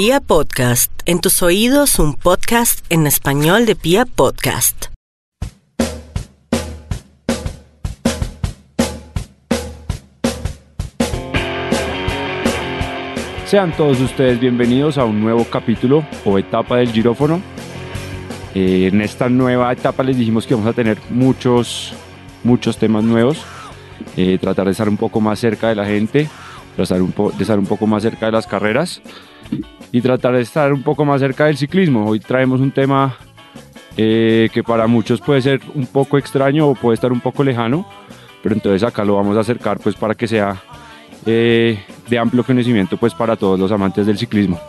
[0.00, 4.84] Pia Podcast, en tus oídos un podcast en español de Pia Podcast.
[13.44, 17.42] Sean todos ustedes bienvenidos a un nuevo capítulo o etapa del girófono.
[18.54, 21.92] Eh, en esta nueva etapa les dijimos que vamos a tener muchos,
[22.44, 23.44] muchos temas nuevos.
[24.16, 26.28] Eh, tratar de estar un poco más cerca de la gente,
[26.76, 29.02] de estar un poco más cerca de las carreras
[29.92, 32.06] y tratar de estar un poco más cerca del ciclismo.
[32.06, 33.16] Hoy traemos un tema
[33.96, 37.86] eh, que para muchos puede ser un poco extraño o puede estar un poco lejano,
[38.42, 40.62] pero entonces acá lo vamos a acercar pues para que sea
[41.26, 41.78] eh,
[42.08, 44.60] de amplio conocimiento pues para todos los amantes del ciclismo.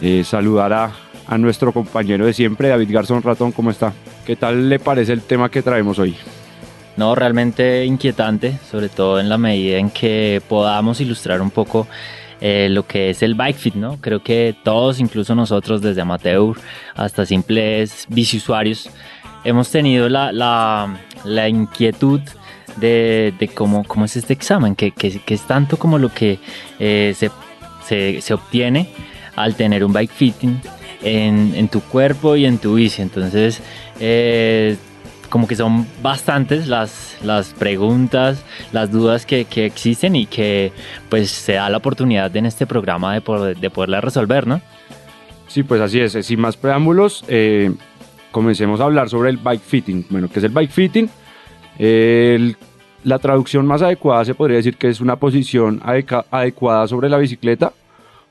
[0.00, 0.92] Eh, saludar a,
[1.26, 3.92] a, nuestro compañero de siempre, David Garzón Ratón, ¿cómo está?
[4.24, 6.16] ¿Qué tal le parece el tema que traemos hoy?
[6.96, 11.86] No, realmente inquietante, sobre todo en la medida en que podamos ilustrar un poco
[12.40, 13.98] eh, lo que es el bike fit, ¿no?
[14.00, 16.56] Creo que todos, incluso nosotros desde amateur
[16.94, 18.88] hasta simples biciusuarios,
[19.44, 22.20] hemos tenido la, la, inquietud
[22.76, 26.38] de, de, cómo, cómo es este examen, que, que, que es tanto como lo que
[26.78, 27.30] eh, se,
[27.86, 28.88] se, se, obtiene
[29.36, 30.60] al tener un bike fitting
[31.02, 33.02] en, en, tu cuerpo y en tu bici.
[33.02, 33.60] Entonces,
[33.98, 34.76] eh,
[35.30, 40.72] como que son bastantes las, las preguntas, las dudas que, que, existen y que
[41.08, 44.60] pues se da la oportunidad en este programa de, poder, de poderlas resolver, ¿no?
[45.46, 46.12] Sí, pues así es.
[46.26, 47.72] Sin más preámbulos, eh,
[48.30, 50.06] comencemos a hablar sobre el bike fitting.
[50.10, 51.08] Bueno, ¿qué es el bike fitting?
[53.02, 57.72] La traducción más adecuada se podría decir que es una posición adecuada sobre la bicicleta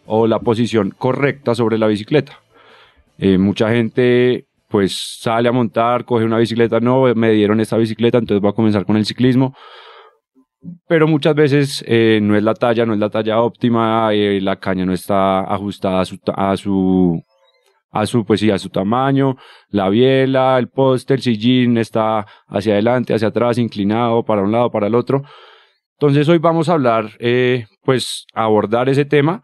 [0.06, 2.40] o la posición correcta sobre la bicicleta.
[3.18, 8.20] Eh, mucha gente pues sale a montar, coge una bicicleta, no, me dieron esta bicicleta,
[8.20, 9.56] entonces voy a comenzar con el ciclismo.
[10.88, 14.58] Pero muchas veces eh, no es la talla, no es la talla óptima, eh, la
[14.58, 17.24] caña no está ajustada a su, a su,
[17.92, 19.38] a su, pues sí, a su tamaño,
[19.70, 24.70] la biela, el poste, el sillín está hacia adelante, hacia atrás, inclinado para un lado,
[24.70, 25.24] para el otro.
[25.94, 29.42] Entonces hoy vamos a hablar, eh, pues abordar ese tema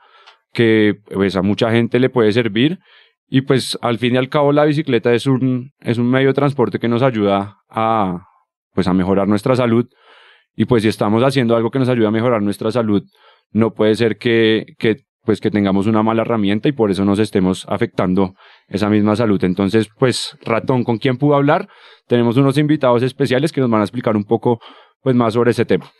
[0.53, 2.79] que pues a mucha gente le puede servir
[3.27, 6.33] y pues al fin y al cabo la bicicleta es un, es un medio de
[6.33, 8.27] transporte que nos ayuda a,
[8.73, 9.87] pues a mejorar nuestra salud.
[10.55, 13.03] Y pues si estamos haciendo algo que nos ayuda a mejorar nuestra salud,
[13.51, 17.19] no puede ser que, que, pues que tengamos una mala herramienta y por eso nos
[17.19, 18.35] estemos afectando
[18.67, 19.43] esa misma salud.
[19.43, 21.67] Entonces, pues Ratón, ¿con quién pudo hablar?
[22.07, 24.59] Tenemos unos invitados especiales que nos van a explicar un poco
[25.01, 25.91] pues más sobre ese tema.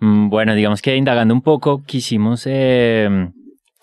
[0.00, 3.08] Mm, bueno, digamos que indagando un poco, quisimos eh,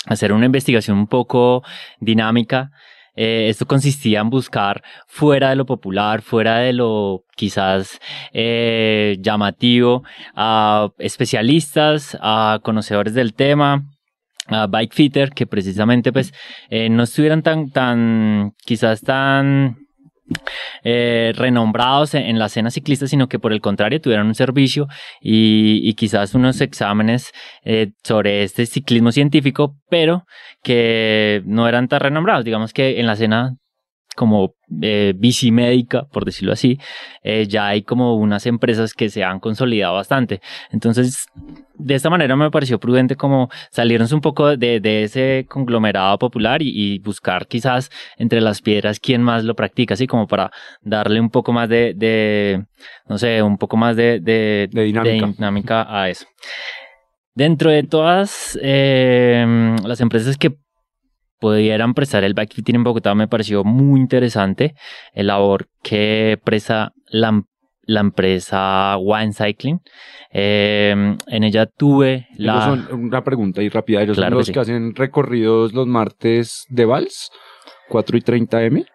[0.08, 1.64] hacer una investigación un poco
[2.00, 2.72] dinámica.
[3.16, 8.00] Eh, esto consistía en buscar fuera de lo popular, fuera de lo quizás
[8.32, 10.04] eh, llamativo,
[10.36, 13.86] a especialistas, a conocedores del tema,
[14.46, 16.32] a bike fitter que precisamente pues
[16.70, 19.87] eh, no estuvieran tan, tan, quizás tan
[20.84, 24.88] eh, renombrados en la escena ciclista, sino que por el contrario tuvieron un servicio
[25.22, 27.32] y, quizás unos exámenes
[27.64, 30.26] eh, sobre este ciclismo científico, pero
[30.64, 32.46] que no eran tan renombrados.
[32.46, 33.56] Digamos que en la escena
[34.18, 36.80] como eh, bici médica, por decirlo así,
[37.22, 40.42] eh, ya hay como unas empresas que se han consolidado bastante.
[40.72, 41.28] Entonces,
[41.76, 46.64] de esta manera me pareció prudente como salirnos un poco de, de ese conglomerado popular
[46.64, 50.50] y, y, buscar quizás entre las piedras quién más lo practica, así como para
[50.82, 52.66] darle un poco más de, de
[53.08, 55.28] no sé, un poco más de, de, de dinámica.
[55.28, 55.86] dinámica.
[55.88, 56.26] a eso.
[57.36, 60.58] Dentro de todas eh, las empresas que
[61.40, 64.76] pudieran prestar el backfitting en Bogotá me pareció muy interesante
[65.14, 67.44] el labor que presta la,
[67.84, 69.80] la empresa One Cycling.
[70.32, 72.66] Eh, en ella tuve la...
[72.66, 74.02] Son una pregunta y rápida.
[74.02, 74.54] Ellos claro son los que, sí.
[74.54, 77.32] que, hacen recorridos los martes de Vals,
[77.90, 78.86] 4 y 30 M.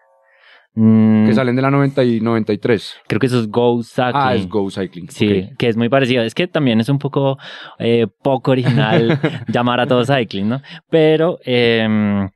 [0.75, 1.27] Mm.
[1.27, 3.01] Que salen de la 90 y 93.
[3.07, 4.11] Creo que eso es Go Cycling.
[4.15, 5.09] Ah, es Go Cycling.
[5.09, 5.49] Sí, okay.
[5.57, 6.23] que es muy parecido.
[6.23, 7.37] Es que también es un poco
[7.79, 10.61] eh, poco original llamar a todo cycling, ¿no?
[10.89, 12.27] Pero, eh,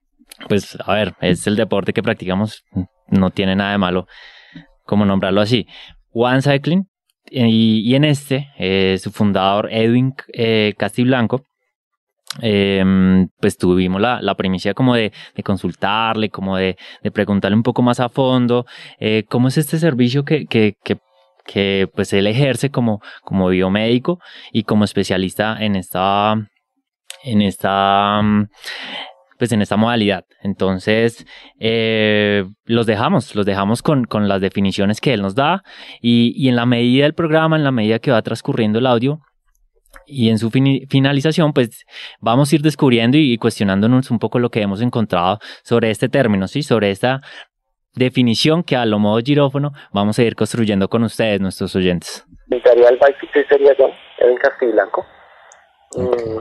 [0.47, 2.63] pues, a ver, es el deporte que practicamos.
[3.09, 4.07] No tiene nada de malo
[4.83, 5.67] como nombrarlo así.
[6.11, 6.88] One Cycling.
[7.29, 11.44] Y, y en este, eh, su fundador Edwin eh, Castiblanco,
[12.41, 12.83] eh,
[13.39, 17.81] pues tuvimos la, la primicia como de, de consultarle, como de, de, preguntarle un poco
[17.81, 18.65] más a fondo
[19.00, 20.97] eh, cómo es este servicio que, que, que,
[21.45, 24.19] que, pues él ejerce como, como biomédico
[24.51, 26.35] y como especialista en esta,
[27.24, 28.21] en esta,
[29.39, 30.25] pues en esta modalidad.
[30.41, 31.25] Entonces,
[31.59, 35.63] eh, los dejamos, los dejamos con, con las definiciones que él nos da
[36.01, 39.21] y, y en la medida del programa, en la medida que va transcurriendo el audio,
[40.05, 41.85] y en su finalización, pues
[42.19, 46.47] vamos a ir descubriendo y, cuestionándonos un poco lo que hemos encontrado sobre este término,
[46.47, 46.63] ¿sí?
[46.63, 47.19] Sobre esta
[47.93, 52.25] definición que a lo modo girófono vamos a ir construyendo con ustedes, nuestros oyentes.
[52.47, 53.89] Mi tarea bike sería yo,
[54.19, 55.05] Edwin Castiblanco.
[55.97, 56.39] Mm,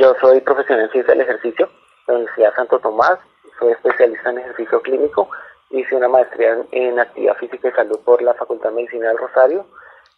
[0.00, 3.18] yo soy profesional en ciencia del ejercicio en la Universidad Santo Tomás,
[3.58, 5.28] soy especialista en ejercicio clínico,
[5.70, 9.66] hice una maestría en actividad física y salud por la Facultad de Medicina del Rosario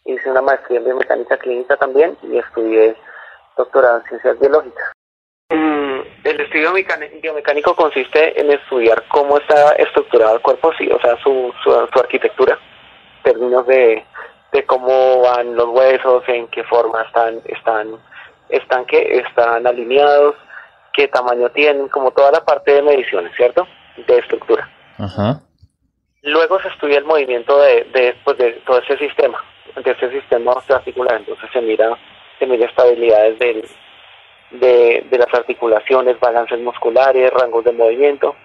[0.07, 2.95] hice una maestría en biomecánica clínica también y estudié
[3.57, 4.91] doctorado en ciencias biológicas.
[5.49, 6.73] Mm, el estudio
[7.21, 12.57] biomecánico consiste en estudiar cómo está estructurado el cuerpo, sí, o sea, su, su, arquitectura,
[13.17, 14.05] en términos de,
[14.51, 17.99] de, cómo van los huesos, en qué forma están, están,
[18.49, 20.35] están, que están alineados,
[20.93, 23.67] qué tamaño tienen, como toda la parte de mediciones, ¿cierto?
[24.07, 24.69] De estructura.
[26.23, 29.41] Luego se estudia el movimiento de, de, pues de todo ese sistema,
[29.75, 31.17] de este sistema osteoarticular.
[31.17, 31.97] Entonces se mira,
[32.39, 33.63] se mira estabilidades del,
[34.51, 38.35] de, de las articulaciones, balances musculares, rangos de movimiento.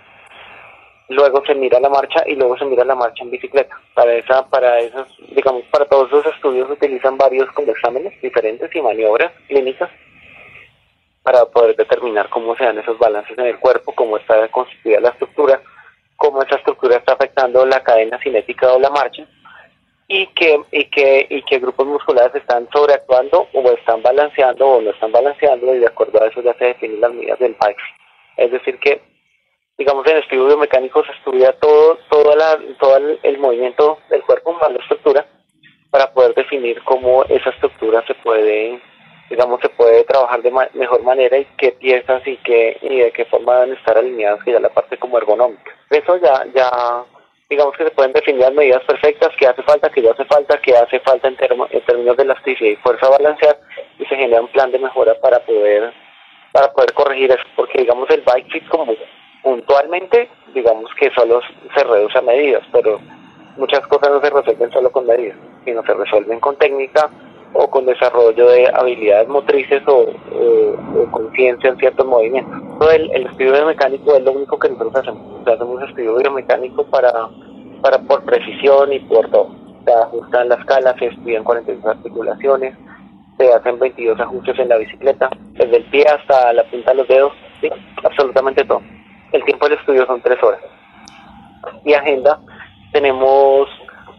[1.09, 3.79] Luego se mira la marcha y luego se mira la marcha en bicicleta.
[3.95, 8.75] Para esa, para esas, digamos, para todos esos estudios se utilizan varios como exámenes diferentes
[8.75, 9.91] y maniobras clínicas
[11.23, 15.11] para poder determinar cómo se dan esos balances en el cuerpo, cómo está constituida la
[15.11, 15.61] estructura,
[16.17, 19.27] cómo esa estructura está afectando la cadena cinética o la marcha
[20.15, 24.91] y que, y que, y que grupos musculares están sobreactuando o están balanceando o no
[24.91, 27.79] están balanceando y de acuerdo a eso ya se definen las medidas del bike.
[28.37, 29.01] Es decir que,
[29.79, 34.53] digamos, en el estudio biomecánico se estudia todo, toda la, todo el, movimiento del cuerpo
[34.53, 35.27] más la estructura
[35.91, 38.83] para poder definir cómo esa estructura se puede,
[39.31, 43.25] digamos, se puede trabajar de mejor manera y qué piezas y qué, y de qué
[43.25, 45.73] forma deben estar alineadas, que ya la parte como ergonómica.
[45.89, 46.71] Eso ya, ya
[47.53, 50.59] digamos que se pueden definir las medidas perfectas, que hace falta, que ya hace falta,
[50.59, 51.37] que hace falta en,
[51.71, 53.59] en términos de elasticidad y fuerza balancear
[53.99, 55.93] y se genera un plan de mejora para poder
[56.53, 58.95] para poder corregir eso, porque digamos el bike fit como
[59.43, 61.41] puntualmente, digamos que solo
[61.75, 62.99] se reduce a medidas, pero
[63.57, 67.11] muchas cosas no se resuelven solo con medidas, sino se resuelven con técnica
[67.55, 70.07] o con desarrollo de habilidades motrices o,
[71.11, 72.55] conciencia en ciertos movimientos.
[72.93, 75.47] El, el estudio biomecánico es lo único que nosotros hacemos.
[75.47, 77.13] hacemos estudio biomecánico para,
[77.83, 79.55] para por precisión y por todo.
[79.85, 82.75] Se ajustan las calas, se estudian 42 articulaciones,
[83.37, 87.09] se hacen 22 ajustes en la bicicleta, desde el pie hasta la punta de los
[87.09, 87.69] dedos, ¿sí?
[88.05, 88.81] absolutamente todo.
[89.33, 90.61] El tiempo del estudio son tres horas.
[91.85, 92.39] Y agenda
[92.93, 93.69] tenemos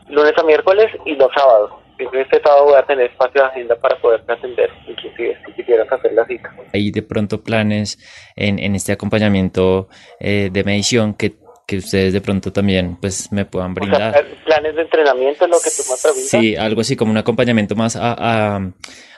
[0.10, 3.96] lunes a miércoles y los sábados este sábado voy a tener espacio de agenda para
[3.98, 6.54] poder atender, inclusive si quisieras hacer la cita.
[6.74, 7.98] Hay de pronto planes
[8.36, 9.88] en, en este acompañamiento
[10.20, 11.36] eh, de medición que,
[11.68, 14.26] que ustedes de pronto también pues me puedan brindar.
[14.46, 16.30] planes de entrenamiento, lo que tú me preguntas.
[16.30, 18.72] Sí, algo así como un acompañamiento más a, a,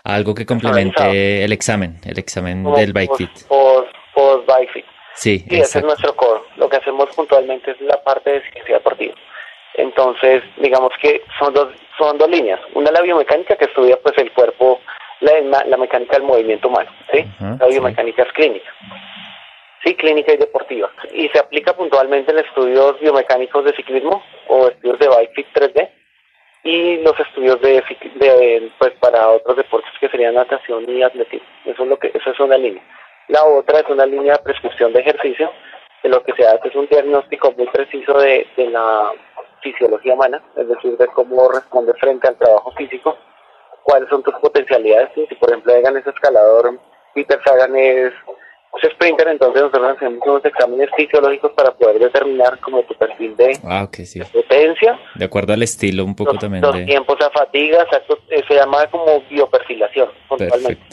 [0.03, 3.31] algo que complemente el examen, el examen del bike fit.
[3.47, 4.85] Post, post bike fit.
[5.15, 6.41] Sí, sí ese es nuestro core.
[6.57, 9.15] Lo que hacemos puntualmente es la parte de ciencia deportiva.
[9.77, 12.59] Entonces, digamos que son dos, son dos líneas.
[12.73, 14.79] Una la biomecánica que estudia pues el cuerpo,
[15.19, 17.25] la, la mecánica del movimiento humano, ¿sí?
[17.59, 18.71] la biomecánica es clínica.
[19.83, 20.89] Sí, clínica y deportiva.
[21.13, 25.89] Y se aplica puntualmente en estudios biomecánicos de ciclismo o estudios de bike fit 3D
[26.63, 27.83] y los estudios de,
[28.15, 31.47] de pues para otros deportes que serían natación y atletismo.
[31.65, 32.81] Eso es lo que eso es una línea.
[33.27, 35.51] La otra es una línea de prescripción de ejercicio,
[36.01, 39.11] de lo que se hace es un diagnóstico muy preciso de, de la
[39.65, 43.17] fisiología humana, es decir, de cómo responde frente al trabajo físico,
[43.83, 45.09] cuáles son tus potencialidades.
[45.15, 46.79] Si, por ejemplo, Egan es escalador,
[47.15, 48.13] Peter Sagan es,
[48.93, 53.87] sprinter, entonces nosotros hacemos unos exámenes fisiológicos para poder determinar como tu perfil de, ah,
[54.33, 54.99] potencia.
[55.15, 56.61] De acuerdo al estilo un poco también.
[56.61, 60.09] Los tiempos a fatiga, exacto, eh, se llama como bioperfilación,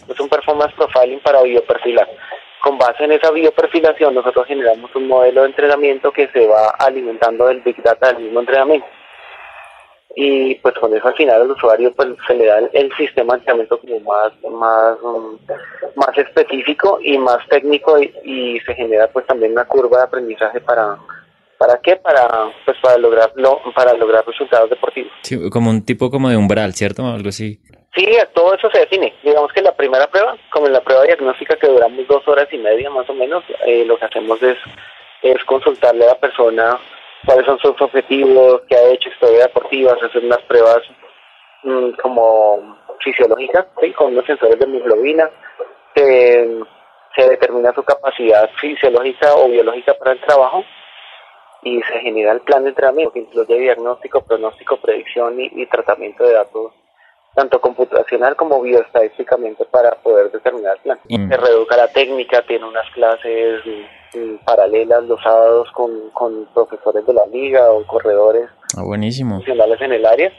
[0.08, 2.08] Es un performance profiling para bioperfilar
[2.62, 7.46] con base en esa bioperfilación nosotros generamos un modelo de entrenamiento que se va alimentando
[7.48, 8.86] del Big Data del mismo entrenamiento.
[10.14, 13.38] Y pues con eso al final al usuario pues se le da el, sistema de
[13.40, 15.38] entrenamiento como más, más, um,
[15.96, 20.98] más específico y más técnico y, se genera pues también una curva de aprendizaje para,
[21.58, 21.96] ¿Para qué?
[21.96, 22.28] Para,
[22.64, 25.12] pues para lograrlo, para lograr resultados deportivos.
[25.22, 27.06] Sí, como un tipo como de umbral, ¿cierto?
[27.06, 27.60] Algo así.
[27.94, 29.12] Sí, todo eso se define.
[29.22, 32.56] Digamos que la primera prueba, como en la prueba diagnóstica que duramos dos horas y
[32.56, 34.56] media más o menos, eh, lo que hacemos es,
[35.20, 36.78] es consultarle a la persona
[37.26, 40.80] cuáles son sus objetivos, qué ha hecho, historia deportiva, hacer unas pruebas
[41.64, 45.28] mm, como fisiológicas, con unos sensores de hemoglobina,
[45.94, 46.48] se,
[47.14, 50.64] se determina su capacidad fisiológica o biológica para el trabajo
[51.62, 56.32] y se genera el plan de entrenamiento que incluye diagnóstico, pronóstico, predicción y tratamiento de
[56.32, 56.72] datos
[57.34, 60.98] tanto computacional como bioestadísticamente para poder determinar el plan.
[61.08, 61.28] Mm.
[61.30, 63.62] Se reeduca la técnica, tiene unas clases
[64.14, 69.36] mm, paralelas los sábados con, con profesores de la liga o corredores Ah, buenísimo.
[69.36, 70.32] profesionales en el área.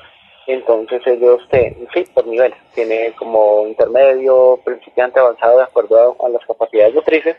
[0.45, 6.29] Entonces ellos, te, sí, por niveles, tiene como intermedio, principiante, avanzado, de acuerdo a, a
[6.29, 7.37] las capacidades motrices.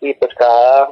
[0.00, 0.90] Y pues cada,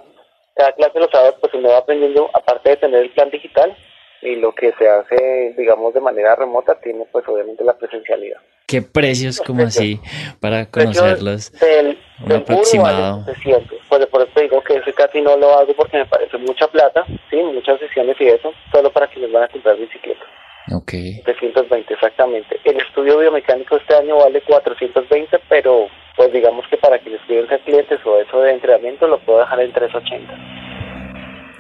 [0.55, 3.75] cada clase de los sábados, pues uno va aprendiendo, aparte de tener el plan digital,
[4.23, 8.39] y lo que se hace, digamos, de manera remota, tiene pues obviamente la presencialidad.
[8.67, 9.99] ¿Qué precios como así
[10.39, 11.51] para conocerlos?
[11.53, 13.21] Del, Un del aproximado.
[13.23, 13.79] vale 700.
[13.89, 16.69] Pues por eso te digo que ese casi no lo hago porque me parece mucha
[16.69, 20.25] plata, sí, muchas sesiones y eso, solo para quienes van a comprar bicicleta.
[20.73, 20.91] Ok.
[21.25, 22.61] 720 exactamente.
[22.65, 27.61] El estudio biomecánico este año vale 420, pero pues digamos que para quienes quieren ser
[27.61, 30.70] clientes o eso de entrenamiento lo puedo dejar en 380.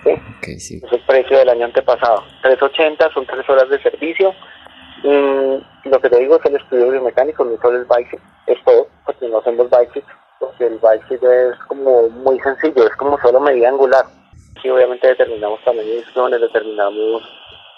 [0.04, 0.80] ¿Sí?
[0.84, 2.24] Es el precio del año antepasado.
[2.42, 4.34] 380 son 3 horas de servicio.
[5.02, 8.86] Mm, lo que te digo es el estudio biomecánico, no solo el bike es todo,
[9.04, 10.04] porque no hacemos bike
[10.38, 14.04] porque el bike es como muy sencillo, es como solo medida angular.
[14.56, 17.22] Aquí obviamente determinamos de instrucciones, determinamos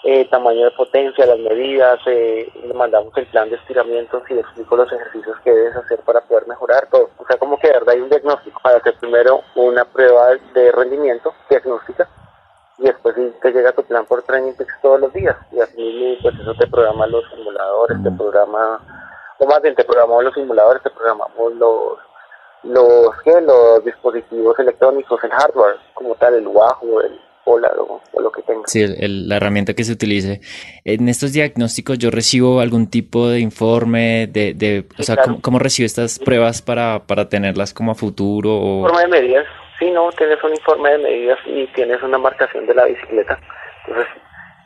[0.03, 4.41] eh, tamaño de potencia, las medidas, eh, le mandamos el plan de estiramientos y le
[4.41, 7.09] explico los ejercicios que debes hacer para poder mejorar todo.
[7.17, 10.71] O sea, como que de verdad hay un diagnóstico para hacer primero una prueba de
[10.73, 12.07] rendimiento diagnóstica
[12.77, 16.53] y después te llega tu plan por Training todos los días y así pues eso
[16.55, 18.79] te programa los simuladores, te programa,
[19.39, 21.99] o más bien te programamos los simuladores, te programamos los
[22.63, 23.41] los ¿qué?
[23.41, 28.41] los dispositivos electrónicos, el hardware como tal, el Wahoo, el Polar o, o lo que
[28.43, 28.71] tengas.
[28.71, 30.39] Sí, el- el- la herramienta que se utilice.
[30.85, 35.29] En estos diagnósticos yo recibo algún tipo de informe de, de o Sí, sea, claro.
[35.31, 38.55] ¿cómo, cómo recibo estas pruebas para, para tenerlas como a futuro?
[38.55, 38.79] O...
[38.87, 39.45] informe de medidas,
[39.79, 43.37] sí, no, tienes un informe de medidas y tienes una marcación de la bicicleta.
[43.87, 44.13] Entonces,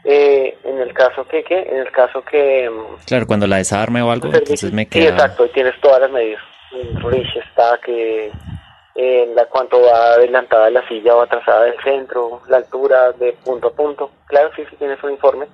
[0.04, 1.60] eh, en el caso que, ¿qué?
[1.64, 2.70] En el caso que...
[2.70, 5.10] mm, Claro, cuando la desarme o algo, entonces me Sí, queda...
[5.10, 6.42] exacto, y tienes todas las medidas.
[7.02, 8.30] Reach está que
[9.00, 13.68] en la cuanto va adelantada la silla o atrasada del centro, la altura de punto
[13.68, 14.10] a punto.
[14.26, 15.48] Claro, sí, sí tienes un informe.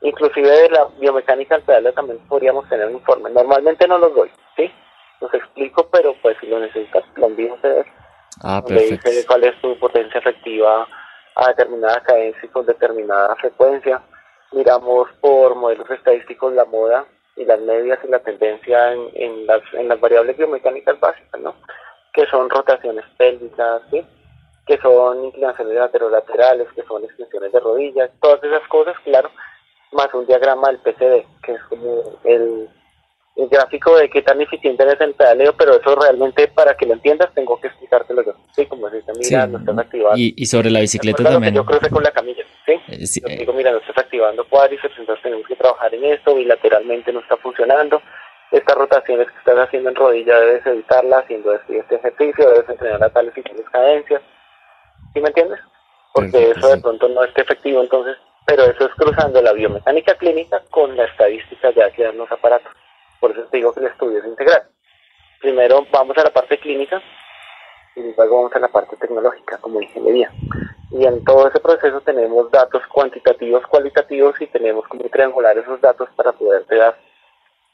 [0.00, 3.30] Inclusive de la biomecánica al pedal también podríamos tener un informe.
[3.30, 4.72] Normalmente no los doy, ¿sí?
[5.20, 7.86] Los explico, pero pues si lo necesitas, lo envío a ustedes.
[8.42, 9.08] Ah, perfecto.
[9.08, 10.86] dice cuál es tu potencia efectiva
[11.36, 14.02] a determinada cadencia y con determinada frecuencia.
[14.50, 19.62] Miramos por modelos estadísticos la moda y las medias y la tendencia en, en las,
[19.74, 21.54] en las variables biomecánicas básicas, ¿no?
[22.18, 24.04] Que son rotaciones pélvicas, ¿sí?
[24.66, 29.30] Que son inclinaciones laterolaterales, que son extensiones de rodillas, todas esas cosas, claro,
[29.92, 32.68] más un diagrama del PCD, que es como el,
[33.36, 36.94] el gráfico de qué tan eficiente en el pedaleo, pero eso realmente para que lo
[36.94, 38.32] entiendas tengo que explicártelo yo.
[38.50, 40.18] Sí, como decirte, Sí, mira, no estás activando.
[40.18, 41.54] y, y sobre la bicicleta también.
[41.54, 42.72] Yo crucé con la camilla, ¿sí?
[42.88, 46.04] Eh, sí, Yo eh, digo, mira, no estás activando cuádriceps, entonces tenemos que trabajar en
[46.04, 48.02] esto, bilateralmente no está funcionando.
[48.50, 53.04] Estas rotaciones que estás haciendo en rodilla debes evitarlas haciendo este, este ejercicio, debes entrenar
[53.04, 54.22] a tales y tales cadencias.
[55.12, 55.60] ¿Sí me entiendes?
[56.14, 60.62] Porque eso de pronto no esté efectivo, entonces, pero eso es cruzando la biomecánica clínica
[60.70, 62.72] con la estadística ya que dan los aparatos.
[63.20, 64.62] Por eso te digo que el estudio es integral.
[65.40, 67.02] Primero vamos a la parte clínica
[67.94, 70.32] y luego vamos a la parte tecnológica como ingeniería.
[70.90, 76.08] Y en todo ese proceso tenemos datos cuantitativos, cualitativos y tenemos como triangular esos datos
[76.16, 76.96] para poderte dar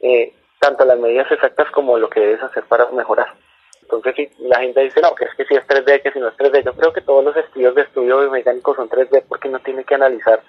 [0.00, 3.34] eh, tanto las medidas exactas como lo que debes hacer para mejorar.
[3.82, 6.28] Entonces, si la gente dice, no, que es que si es 3D, que si no
[6.28, 9.58] es 3D, yo creo que todos los estudios de estudio biomecánico son 3D porque no
[9.60, 10.40] tiene que analizar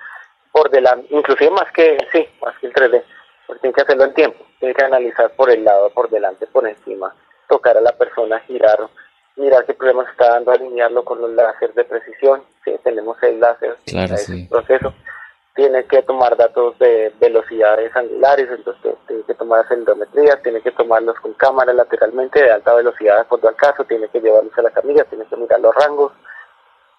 [0.53, 3.03] por delante, inclusive más que, sí, más que el 3D,
[3.45, 6.65] porque tiene que hacerlo en tiempo, tiene que analizar por el lado, por delante, por
[6.65, 7.13] encima,
[7.49, 8.79] tocar a la persona, girar,
[9.35, 13.75] mirar qué problemas está dando, alinearlo con los láseres de precisión, sí, tenemos el láser,
[13.85, 14.47] Claro, sí.
[14.49, 14.93] proceso,
[15.55, 21.17] tiene que tomar datos de velocidades angulares, entonces tiene que tomar acelerometrías, tiene que tomarlos
[21.21, 24.71] con cámara lateralmente de alta velocidad de acuerdo al caso, tiene que llevarlos a la
[24.71, 26.11] camilla, tiene que mirar los rangos,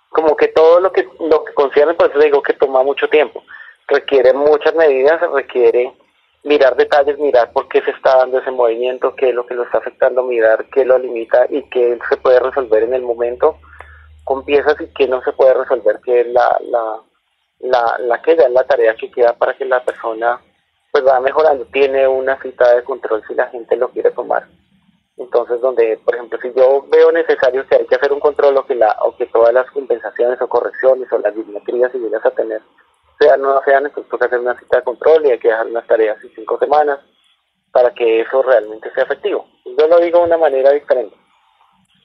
[0.08, 3.42] como que todo lo que lo que concierne, por eso digo que toma mucho tiempo,
[3.88, 5.92] requiere muchas medidas, requiere
[6.42, 9.64] mirar detalles, mirar por qué se está dando ese movimiento, qué es lo que lo
[9.64, 13.58] está afectando, mirar qué lo limita y qué se puede resolver en el momento
[14.24, 16.56] con piezas y qué no se puede resolver, que es la,
[17.60, 20.40] la, la que ya es la tarea que queda para que la persona
[20.92, 24.46] pues va mejorando, tiene una cita de control si la gente lo quiere tomar.
[25.18, 28.66] Entonces, donde, por ejemplo, si yo veo necesario que hay que hacer un control o
[28.66, 32.30] que, la, o que todas las compensaciones o correcciones o las dismetrías si vienes a
[32.30, 32.60] tener
[33.18, 35.66] sean o no sean, entonces toca hacer una cita de control y hay que dejar
[35.66, 36.98] unas tareas y cinco semanas
[37.72, 39.46] para que eso realmente sea efectivo.
[39.64, 41.16] Yo lo digo de una manera diferente.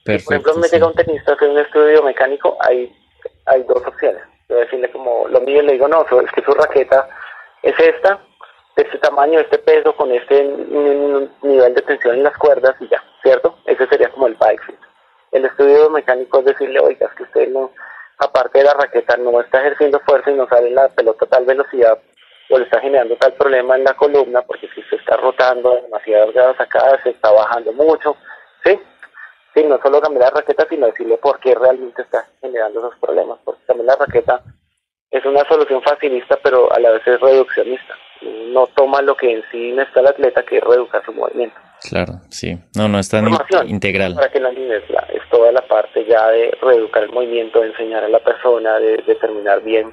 [0.04, 0.58] por ejemplo, Perfecto.
[0.58, 0.74] me sí.
[0.76, 2.94] llega un tenista a hacer un estudio mecánico, hay,
[3.46, 4.22] hay dos opciones.
[4.54, 7.08] Decirle como lo mío le digo, no, es que su raqueta
[7.62, 8.18] es esta,
[8.76, 10.44] este tamaño, este peso, con este
[11.42, 13.58] nivel de tensión en las cuerdas y ya, ¿cierto?
[13.66, 14.78] Ese sería como el bike fit.
[15.32, 17.70] El estudio mecánico es decirle, oiga, es que usted no,
[18.18, 21.44] aparte de la raqueta, no está ejerciendo fuerza y no sale la pelota a tal
[21.44, 21.98] velocidad
[22.50, 26.32] o le está generando tal problema en la columna porque si se está rotando demasiadas
[26.34, 28.16] grados acá, se está bajando mucho,
[28.64, 28.78] ¿sí?
[29.54, 33.38] Sí, no solo cambiar la raqueta, sino decirle por qué realmente está generando esos problemas,
[33.44, 34.42] porque también la raqueta
[35.10, 37.94] es una solución facilista, pero a la vez es reduccionista.
[38.22, 41.56] No toma lo que en sí necesita el atleta, que es reeducar su movimiento.
[41.82, 42.56] Claro, sí.
[42.76, 43.26] No, no es tan
[43.66, 44.14] integral.
[44.14, 48.04] Para que la es, es toda la parte ya de reeducar el movimiento, de enseñar
[48.04, 49.92] a la persona, de determinar bien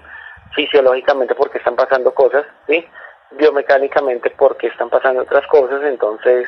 [0.56, 2.86] fisiológicamente por qué están pasando cosas, ¿sí?
[3.32, 5.82] biomecánicamente por qué están pasando otras cosas.
[5.84, 6.48] Entonces,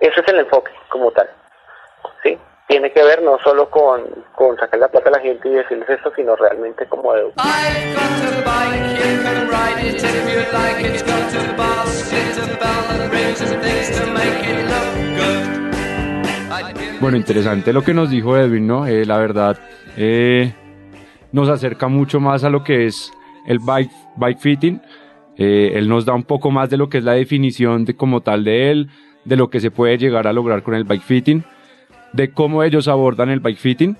[0.00, 1.28] ese es el enfoque como tal.
[2.22, 2.38] ¿Sí?
[2.72, 4.00] tiene que ver no solo con,
[4.34, 7.24] con sacar la plata a la gente y decirles eso, sino realmente como de...
[16.98, 18.86] Bueno, interesante lo que nos dijo Edwin, ¿no?
[18.86, 19.58] Eh, la verdad,
[19.98, 20.54] eh,
[21.30, 23.12] nos acerca mucho más a lo que es
[23.46, 24.80] el bike, bike fitting.
[25.36, 28.22] Eh, él nos da un poco más de lo que es la definición de como
[28.22, 28.88] tal de él,
[29.26, 31.44] de lo que se puede llegar a lograr con el bike fitting
[32.12, 33.96] de cómo ellos abordan el bike fitting,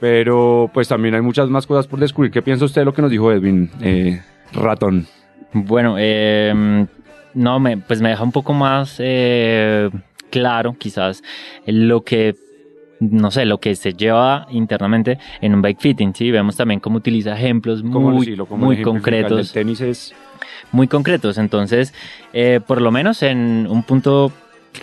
[0.00, 2.32] pero pues también hay muchas más cosas por descubrir.
[2.32, 5.06] ¿Qué piensa usted de lo que nos dijo Edwin eh, Ratón?
[5.52, 6.86] Bueno, eh,
[7.34, 9.90] no, me, pues me deja un poco más eh,
[10.30, 11.22] claro quizás
[11.66, 12.34] lo que
[13.00, 16.30] no sé, lo que se lleva internamente en un bike fitting, ¿sí?
[16.30, 19.52] Vemos también cómo utiliza ejemplos muy, muy concretos.
[19.52, 20.14] tenis es...
[20.72, 21.92] Muy concretos, entonces,
[22.66, 24.30] por lo menos en un punto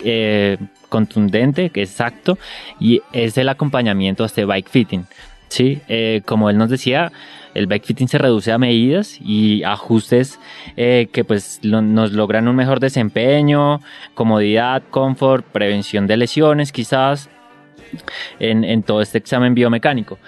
[0.04, 2.38] eh, contundente, exacto,
[2.80, 5.06] y es el acompañamiento a este bike fitting.
[5.48, 7.10] Sí, eh, como él nos decía,
[7.54, 10.38] el bike fitting se reduce a medidas y ajustes
[10.76, 13.80] eh, que pues nos logran un mejor desempeño,
[14.14, 17.30] comodidad, confort, prevención de lesiones quizás
[18.38, 20.18] en, todo este examen biomecánico.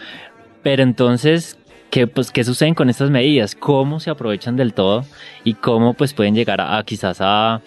[0.63, 1.59] Pero entonces,
[1.91, 3.55] ¿qué, pues, ¿qué suceden con estas medidas?
[3.55, 5.05] ¿Cómo se aprovechan del todo?
[5.45, 7.61] Y cómo pues pueden llegar a, quizás a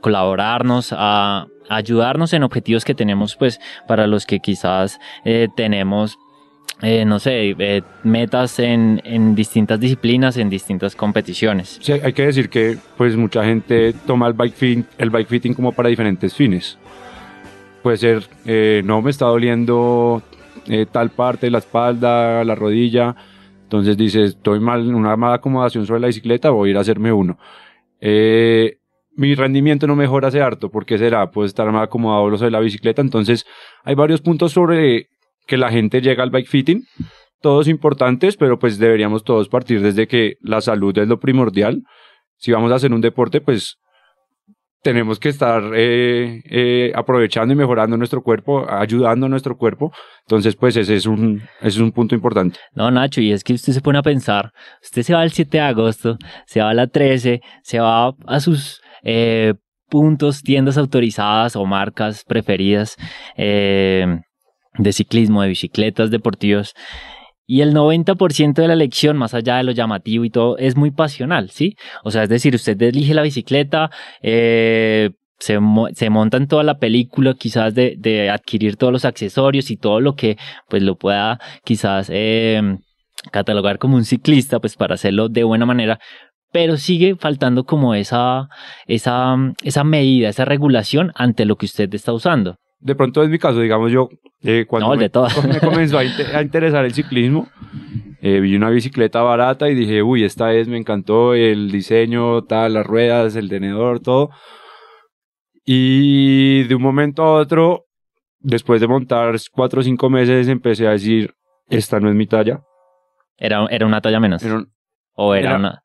[0.00, 6.18] colaborarnos, a, ayudarnos en objetivos que tenemos, pues para los que quizás eh, tenemos
[6.82, 11.78] eh, no sé, eh, metas en, en, distintas disciplinas, en distintas competiciones.
[11.80, 15.54] Sí, hay que decir que pues mucha gente toma el bike, fit, el bike fitting
[15.54, 16.76] como para diferentes fines.
[17.82, 18.28] Puede ser,
[18.84, 20.20] no me está doliendo
[20.92, 23.14] tal parte la espalda, la rodilla,
[23.62, 27.10] entonces dices, estoy mal, una mala acomodación sobre la bicicleta, voy a ir a hacerme
[27.10, 27.38] uno.
[29.16, 30.70] Mi rendimiento no mejora hace harto.
[30.70, 31.30] ¿Por qué será?
[31.30, 33.00] Puede estar más acomodado lo de la bicicleta.
[33.00, 33.46] Entonces,
[33.82, 35.08] hay varios puntos sobre
[35.46, 36.84] que la gente llega al bike fitting.
[37.40, 41.82] Todos importantes, pero pues deberíamos todos partir desde que la salud es lo primordial.
[42.36, 43.78] Si vamos a hacer un deporte, pues
[44.86, 49.92] tenemos que estar eh, eh, aprovechando y mejorando nuestro cuerpo, ayudando a nuestro cuerpo.
[50.20, 52.58] Entonces, pues ese es un, ese es un punto importante.
[52.72, 55.58] No, Nacho, y es que usted se pone a pensar, usted se va el 7
[55.58, 59.54] de agosto, se va a la 13, se va a sus eh,
[59.88, 62.96] puntos, tiendas autorizadas o marcas preferidas
[63.36, 64.04] eh,
[64.78, 66.74] de ciclismo, de bicicletas deportivas.
[67.46, 70.90] Y el 90% de la elección, más allá de lo llamativo y todo, es muy
[70.90, 71.76] pasional, ¿sí?
[72.02, 73.90] O sea, es decir, usted elige la bicicleta,
[74.20, 75.60] eh, se,
[75.94, 80.00] se, monta en toda la película, quizás de, de, adquirir todos los accesorios y todo
[80.00, 80.36] lo que
[80.68, 82.10] pues lo pueda quizás
[83.30, 86.00] catalogar como un ciclista, pues para hacerlo de buena manera,
[86.56, 88.48] pero sigue faltando como esa,
[88.86, 92.56] esa, esa medida, esa regulación ante lo que usted está usando.
[92.80, 94.08] De pronto es mi caso, digamos yo,
[94.42, 95.10] eh, cuando me,
[95.52, 97.46] me, comenzó a, interesar el ciclismo,
[98.22, 102.72] eh, vi una bicicleta barata y dije, uy, esta vez me encantó el diseño, tal,
[102.72, 104.30] las ruedas, el tenedor, todo.
[105.62, 107.84] Y de un momento a otro,
[108.38, 111.34] después de montar cuatro o cinco meses, empecé a decir,
[111.68, 112.62] esta no es mi talla.
[113.36, 114.42] Era, era una talla menos.
[115.12, 115.82] o era una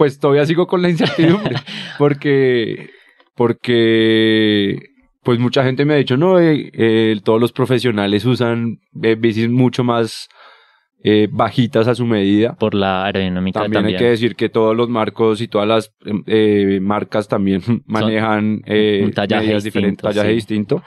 [0.00, 1.56] pues todavía sigo con la incertidumbre,
[1.98, 2.88] porque,
[3.34, 4.78] porque,
[5.22, 9.50] pues mucha gente me ha dicho, no, eh, eh, todos los profesionales usan eh, bicis
[9.50, 10.30] mucho más
[11.32, 12.54] bajitas a su medida.
[12.54, 13.82] Por la aerodinámica también.
[13.82, 15.94] También hay que decir que todos los marcos y todas las
[16.80, 19.12] marcas también manejan un
[19.62, 20.82] diferentes, tallaje distinto.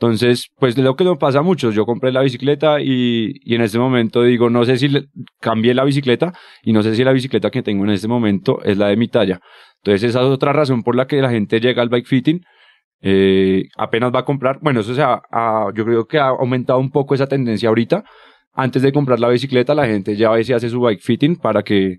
[0.00, 3.62] Entonces, pues lo que nos pasa a muchos, yo compré la bicicleta y, y en
[3.62, 4.88] este momento digo, no sé si
[5.40, 6.32] cambié la bicicleta
[6.62, 9.08] y no sé si la bicicleta que tengo en este momento es la de mi
[9.08, 9.40] talla.
[9.78, 12.44] Entonces, esa es otra razón por la que la gente llega al bike fitting,
[13.00, 15.20] eh, apenas va a comprar, bueno, eso se ha,
[15.74, 18.04] yo creo que ha aumentado un poco esa tendencia ahorita.
[18.52, 21.64] Antes de comprar la bicicleta, la gente ya y se hace su bike fitting para
[21.64, 21.98] que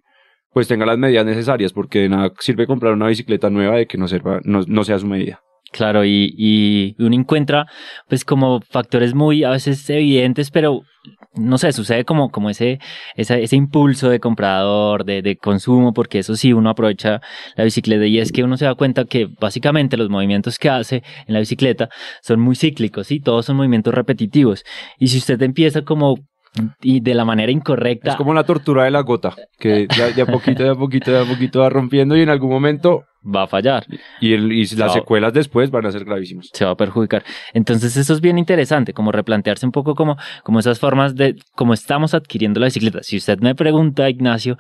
[0.52, 3.98] pues tenga las medidas necesarias, porque de nada sirve comprar una bicicleta nueva de que
[3.98, 5.42] no, serva, no, no sea su medida.
[5.72, 7.68] Claro, y, y uno encuentra
[8.08, 10.82] pues como factores muy a veces evidentes, pero
[11.36, 12.80] no sé, sucede como, como ese,
[13.16, 17.22] ese, ese impulso de comprador, de, de consumo, porque eso sí, uno aprovecha
[17.56, 21.04] la bicicleta y es que uno se da cuenta que básicamente los movimientos que hace
[21.28, 21.90] en la bicicleta
[22.22, 24.64] son muy cíclicos y todos son movimientos repetitivos.
[24.98, 26.18] Y si usted empieza como
[26.82, 28.12] y de la manera incorrecta.
[28.12, 31.60] Es como la tortura de la gota, que ya, ya poquito, ya poquito, ya poquito
[31.60, 33.86] va rompiendo y en algún momento va a fallar.
[34.20, 36.50] Y, el, y las secuelas después van a ser gravísimas.
[36.54, 37.24] Se va a perjudicar.
[37.54, 41.74] Entonces eso es bien interesante, como replantearse un poco como, como esas formas de cómo
[41.74, 43.04] estamos adquiriendo la bicicleta.
[43.04, 44.58] Si usted me pregunta, Ignacio,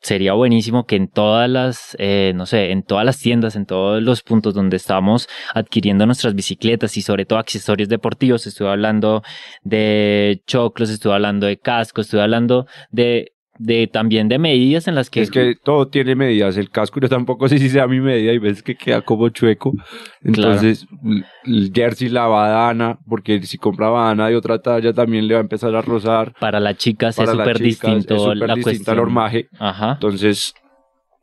[0.00, 4.02] sería buenísimo que en todas las, eh, no sé, en todas las tiendas, en todos
[4.02, 9.22] los puntos donde estamos adquiriendo nuestras bicicletas y sobre todo accesorios deportivos, estuve hablando
[9.62, 15.10] de choclos, estuve hablando de cascos, estuve hablando de de también de medidas en las
[15.10, 15.20] que...
[15.20, 18.38] Es que todo tiene medidas, el casco yo tampoco sé si sea mi medida y
[18.38, 19.74] ves que queda como chueco.
[20.22, 20.86] Entonces,
[21.44, 25.42] el jersey, la badana, porque si compra badana de otra talla también le va a
[25.42, 26.32] empezar a rozar.
[26.40, 29.48] Para las chicas es súper distinto es super la distinta al hormaje.
[29.58, 29.92] Ajá.
[29.92, 30.54] Entonces,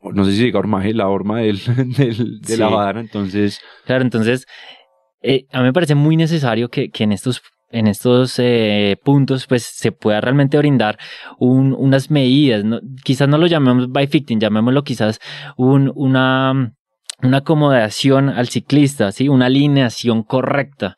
[0.00, 1.58] no sé si diga hormaje, la horma del,
[1.96, 3.60] del de la badana, entonces...
[3.84, 4.46] Claro, entonces...
[5.20, 9.46] Eh, a mí me parece muy necesario que, que en estos en estos eh, puntos
[9.46, 10.98] pues se pueda realmente brindar
[11.38, 12.64] un, unas medidas,
[13.04, 15.20] quizás no lo llamemos by fitting, llamémoslo quizás
[15.56, 16.74] un, una,
[17.22, 19.28] una acomodación al ciclista, ¿sí?
[19.28, 20.96] una alineación correcta.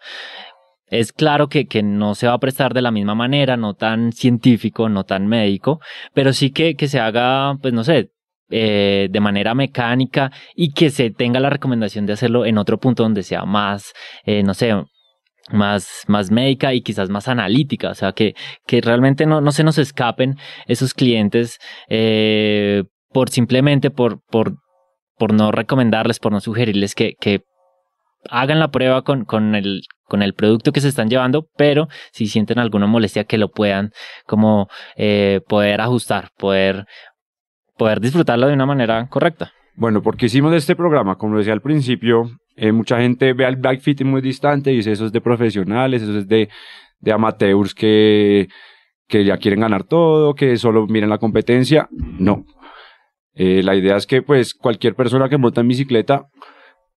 [0.87, 4.13] Es claro que, que, no se va a prestar de la misma manera, no tan
[4.13, 5.81] científico, no tan médico,
[6.15, 8.11] pero sí que, que se haga, pues no sé,
[8.51, 13.05] eh, de manera mecánica y que se tenga la recomendación de hacerlo en otro punto
[13.05, 13.93] donde sea más,
[14.25, 14.75] eh, no sé,
[15.53, 18.35] más, más médica y quizás más analítica, o sea, que,
[18.67, 20.37] que realmente no, no se nos escapen
[20.67, 21.59] esos clientes
[21.89, 24.57] eh, por simplemente por, por,
[25.19, 27.43] por no recomendarles, por no sugerirles que, que
[28.29, 32.27] hagan la prueba con, con, el, con el producto que se están llevando, pero si
[32.27, 33.93] sienten alguna molestia que lo puedan
[34.27, 36.85] como eh, poder ajustar, poder,
[37.77, 39.53] poder disfrutarlo de una manera correcta.
[39.75, 43.81] Bueno, porque hicimos este programa, como decía al principio, eh, mucha gente ve al bike
[43.81, 46.51] fitting muy distante y dice eso es de profesionales, eso es de,
[46.99, 48.49] de amateurs que,
[49.09, 51.89] que ya quieren ganar todo, que solo miren la competencia.
[51.91, 52.45] No.
[53.33, 56.27] Eh, la idea es que pues cualquier persona que monta en bicicleta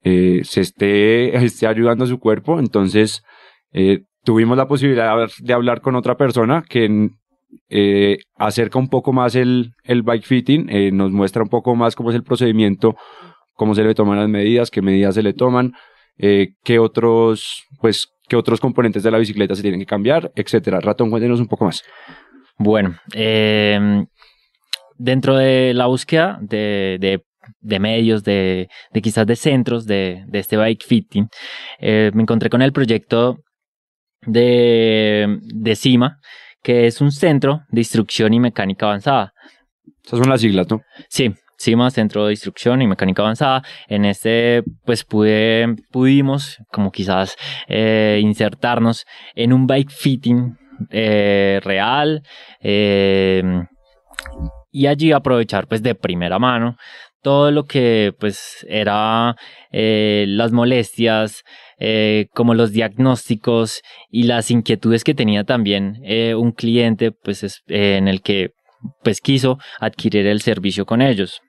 [0.04, 2.60] eh, se esté, esté ayudando a su cuerpo.
[2.60, 3.24] Entonces
[4.24, 7.10] tuvimos la posibilidad de hablar con otra persona que
[8.36, 12.16] acerca un poco más el, el bike fitting, nos muestra un poco más cómo es
[12.18, 12.96] el procedimiento
[13.54, 15.74] cómo se le toman las medidas, qué medidas se le toman,
[16.18, 20.80] eh, qué otros, pues, qué otros componentes de la bicicleta se tienen que cambiar, etcétera.
[20.80, 21.84] Ratón, cuéntenos un poco más.
[22.58, 24.06] Bueno, eh,
[24.98, 27.24] dentro de la búsqueda de, de,
[27.60, 31.28] de medios, de, de, quizás de centros de, este bike fitting,
[31.80, 33.40] eh, me encontré con el proyecto
[34.26, 36.20] de, de CIMA,
[36.62, 39.34] que es un centro de instrucción y mecánica avanzada.
[40.06, 40.82] Esas son las siglas, ¿no?
[41.10, 43.64] Sí, CIMA, Centro de Instrucción y Mecánica Avanzada.
[43.88, 47.36] En este, pues pude, pudimos como quizás
[47.68, 50.58] eh, insertarnos en un bike fitting
[50.90, 52.24] eh, real
[52.62, 53.44] eh,
[54.72, 56.78] y allí aprovechar pues de primera mano
[57.22, 59.36] todo lo que pues era
[59.72, 61.44] las molestias,
[62.34, 66.02] como los diagnósticos y las inquietudes que tenía también
[66.36, 68.50] un cliente pues en el que
[69.06, 71.43] pues quiso adquirir el servicio con ellos.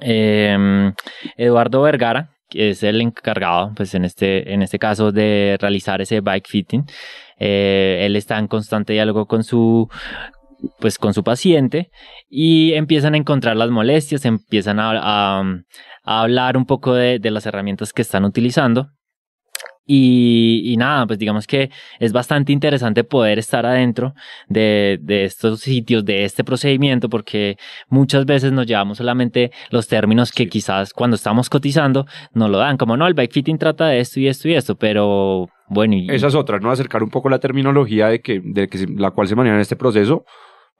[0.00, 0.92] Eh,
[1.36, 6.20] Eduardo Vergara, que es el encargado, pues en este, en este caso, de realizar ese
[6.20, 6.84] bike fitting.
[7.38, 9.88] Eh, él está en constante diálogo con su,
[10.80, 11.90] pues con su paciente
[12.28, 15.42] y empiezan a encontrar las molestias, empiezan a, a,
[16.04, 18.88] hablar un poco de, de las herramientas que están utilizando
[19.86, 24.14] y, nada, pues digamos que es bastante interesante poder estar adentro
[24.48, 30.32] de, de, estos sitios, de este procedimiento, porque muchas veces nos llevamos solamente los términos
[30.32, 34.00] que quizás cuando estamos cotizando nos lo dan, como no, el bike fitting trata de
[34.00, 35.94] esto y esto y esto, pero bueno.
[35.96, 36.10] Y...
[36.10, 36.70] Esa es otra, ¿no?
[36.70, 39.76] Acercar un poco la terminología de que, de que la cual se maneja en este
[39.76, 40.24] proceso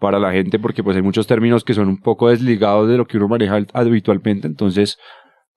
[0.00, 3.06] para la gente, porque pues hay muchos términos que son un poco desligados de lo
[3.06, 4.98] que uno maneja habitualmente, entonces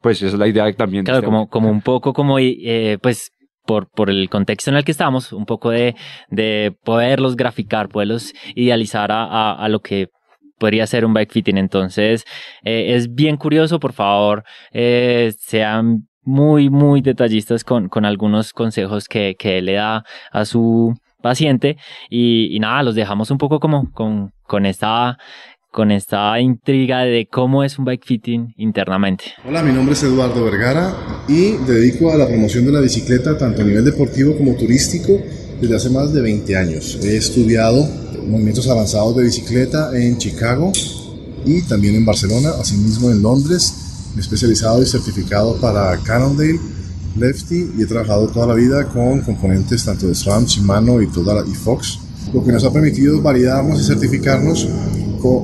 [0.02, 1.06] pues esa es la idea también.
[1.06, 3.32] Claro, este como, como un poco como, eh, pues
[3.68, 5.96] por, por el contexto en el que estamos, un poco de,
[6.30, 10.08] de poderlos graficar, poderlos idealizar a, a, lo que
[10.58, 11.58] podría ser un bike fitting.
[11.58, 12.26] Entonces,
[12.64, 19.08] eh, es bien curioso, por favor, eh, sean muy, muy detallistas con, con algunos consejos
[19.08, 21.78] que, que le da a su paciente
[22.10, 25.18] y, y, nada, los dejamos un poco como con, con esta
[25.78, 29.26] con esta intriga de cómo es un bike fitting internamente.
[29.48, 30.92] Hola, mi nombre es Eduardo Vergara
[31.28, 35.22] y dedico a la promoción de la bicicleta tanto a nivel deportivo como turístico
[35.62, 36.98] desde hace más de 20 años.
[37.04, 37.88] He estudiado
[38.26, 40.72] movimientos avanzados de bicicleta en Chicago
[41.46, 44.10] y también en Barcelona, asimismo en Londres.
[44.16, 46.60] Me he especializado y certificado para Cannondale,
[47.16, 51.46] Lefty y he trabajado toda la vida con componentes tanto de SRAM, Shimano y, toda
[51.46, 52.00] y Fox,
[52.34, 54.68] lo que nos ha permitido validarnos y certificarnos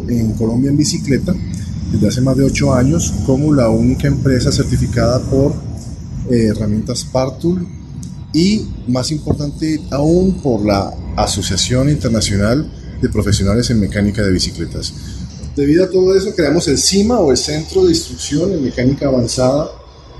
[0.07, 1.33] en Colombia en bicicleta
[1.91, 5.53] desde hace más de 8 años como la única empresa certificada por
[6.31, 7.67] eh, herramientas Partool
[8.33, 12.69] y más importante aún por la Asociación Internacional
[13.01, 14.93] de Profesionales en Mecánica de Bicicletas.
[15.55, 19.69] Debido a todo eso creamos el CIMA o el Centro de Instrucción en Mecánica Avanzada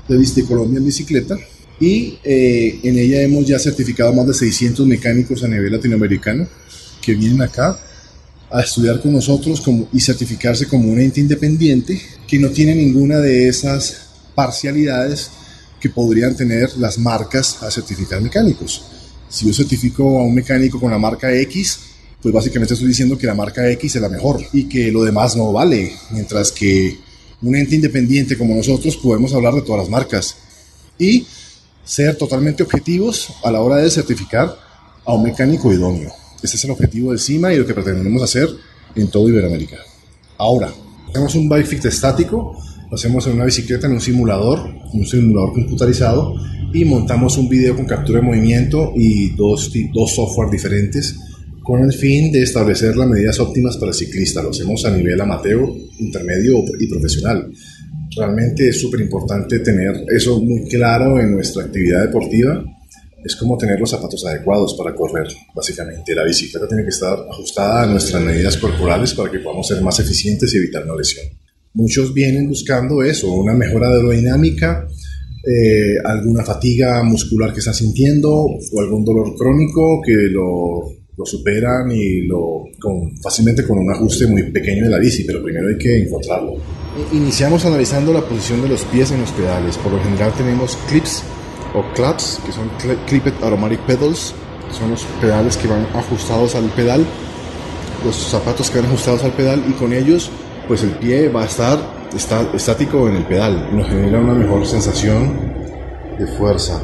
[0.06, 1.36] de, Colombia en Bicicleta
[1.80, 6.46] y eh, en ella hemos ya certificado más de 600 mecánicos a nivel latinoamericano
[7.02, 7.76] que vienen acá
[8.50, 13.18] a estudiar con nosotros como, y certificarse como un ente independiente que no tiene ninguna
[13.18, 13.96] de esas
[14.34, 15.30] parcialidades
[15.80, 18.84] que podrían tener las marcas a certificar mecánicos.
[19.28, 21.78] Si yo certifico a un mecánico con la marca X,
[22.22, 25.36] pues básicamente estoy diciendo que la marca X es la mejor y que lo demás
[25.36, 26.98] no vale, mientras que
[27.42, 30.36] un ente independiente como nosotros podemos hablar de todas las marcas
[30.98, 31.26] y
[31.84, 34.56] ser totalmente objetivos a la hora de certificar
[35.04, 36.23] a un mecánico idóneo.
[36.44, 38.46] Ese es el objetivo del CIMA y lo que pretendemos hacer
[38.94, 39.78] en todo Iberoamérica.
[40.36, 40.70] Ahora,
[41.08, 42.54] hacemos un bike fit estático,
[42.90, 44.60] lo hacemos en una bicicleta, en un simulador,
[44.92, 46.34] un simulador computarizado,
[46.70, 51.18] y montamos un video con captura de movimiento y dos, dos software diferentes
[51.62, 54.42] con el fin de establecer las medidas óptimas para el ciclista.
[54.42, 55.66] Lo hacemos a nivel amateur,
[55.98, 57.50] intermedio y profesional.
[58.14, 62.62] Realmente es súper importante tener eso muy claro en nuestra actividad deportiva
[63.24, 66.14] es como tener los zapatos adecuados para correr, básicamente.
[66.14, 69.98] La bicicleta tiene que estar ajustada a nuestras medidas corporales para que podamos ser más
[69.98, 71.24] eficientes y evitar una lesión.
[71.72, 74.86] Muchos vienen buscando eso, una mejora aerodinámica,
[75.46, 80.84] eh, alguna fatiga muscular que están sintiendo o algún dolor crónico que lo,
[81.16, 85.42] lo superan y lo con, fácilmente con un ajuste muy pequeño de la bici, pero
[85.42, 86.56] primero hay que encontrarlo.
[87.12, 89.76] Iniciamos analizando la posición de los pies en los pedales.
[89.78, 91.24] Por lo general tenemos clips
[91.74, 92.70] o claps, que son
[93.06, 94.34] clipped automatic pedals,
[94.70, 97.04] son los pedales que van ajustados al pedal,
[98.04, 100.30] los zapatos que van ajustados al pedal y con ellos
[100.66, 101.78] pues el pie va a estar
[102.14, 105.54] está, estático en el pedal nos genera una mejor sensación
[106.18, 106.80] de fuerza.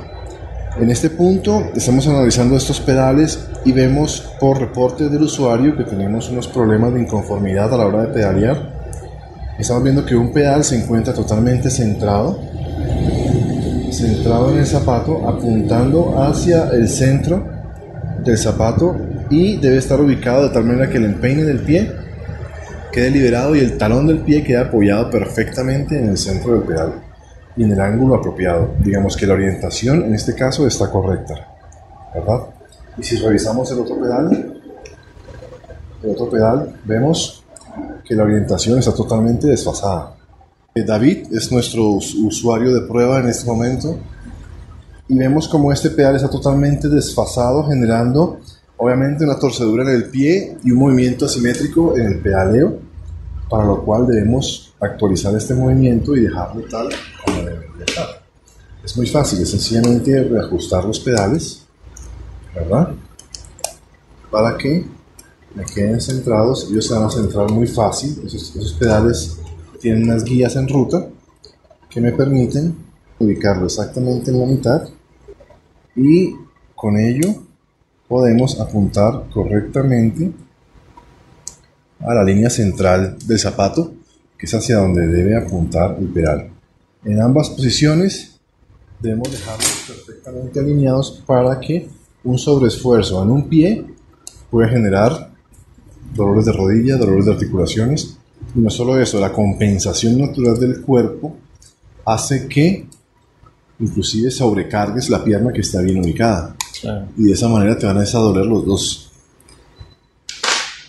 [0.78, 6.30] En este punto estamos analizando estos pedales y vemos por reporte del usuario que tenemos
[6.30, 8.80] unos problemas de inconformidad a la hora de pedalear.
[9.58, 12.38] Estamos viendo que un pedal se encuentra totalmente centrado
[14.00, 17.44] centrado en el zapato, apuntando hacia el centro
[18.24, 18.96] del zapato
[19.28, 21.92] y debe estar ubicado de tal manera que el empeine del pie
[22.90, 26.94] quede liberado y el talón del pie quede apoyado perfectamente en el centro del pedal
[27.56, 28.70] y en el ángulo apropiado.
[28.78, 31.34] Digamos que la orientación en este caso está correcta,
[32.14, 32.46] ¿verdad?
[32.96, 34.60] Y si revisamos el otro pedal,
[36.02, 37.44] el otro pedal, vemos
[38.04, 40.14] que la orientación está totalmente desfasada.
[40.80, 43.98] Eh, David es nuestro usuario de prueba en este momento
[45.08, 48.40] y vemos como este pedal está totalmente desfasado generando
[48.78, 52.78] obviamente una torcedura en el pie y un movimiento asimétrico en el pedaleo
[53.50, 56.88] para lo cual debemos actualizar este movimiento y dejarlo tal
[57.24, 58.06] como debe estar.
[58.82, 61.66] Es muy fácil, es sencillamente reajustar los pedales,
[62.54, 62.94] ¿verdad?
[64.30, 64.86] Para que
[65.54, 69.39] me queden centrados, ellos se van a centrar muy fácil, esos pedales
[69.80, 71.08] tienen unas guías en ruta
[71.88, 72.74] que me permiten
[73.18, 74.88] ubicarlo exactamente en la mitad
[75.96, 76.34] y
[76.74, 77.28] con ello
[78.06, 80.32] podemos apuntar correctamente
[82.00, 83.92] a la línea central del zapato
[84.38, 86.50] que es hacia donde debe apuntar el pedal.
[87.04, 88.40] En ambas posiciones
[89.00, 91.88] debemos dejarlos perfectamente alineados para que
[92.24, 93.84] un sobreesfuerzo en un pie
[94.50, 95.30] pueda generar
[96.14, 98.18] dolores de rodilla, dolores de articulaciones
[98.54, 101.36] y no solo eso, la compensación natural del cuerpo
[102.04, 102.86] hace que
[103.78, 106.56] inclusive sobrecargues la pierna que está bien ubicada.
[107.16, 109.12] Y de esa manera te van a desadoler los dos.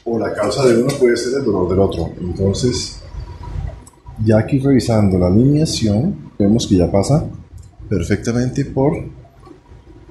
[0.04, 2.12] O la causa de uno puede ser el dolor del otro.
[2.20, 3.00] Entonces,
[4.24, 7.26] ya aquí revisando la alineación, vemos que ya pasa
[7.88, 8.94] perfectamente por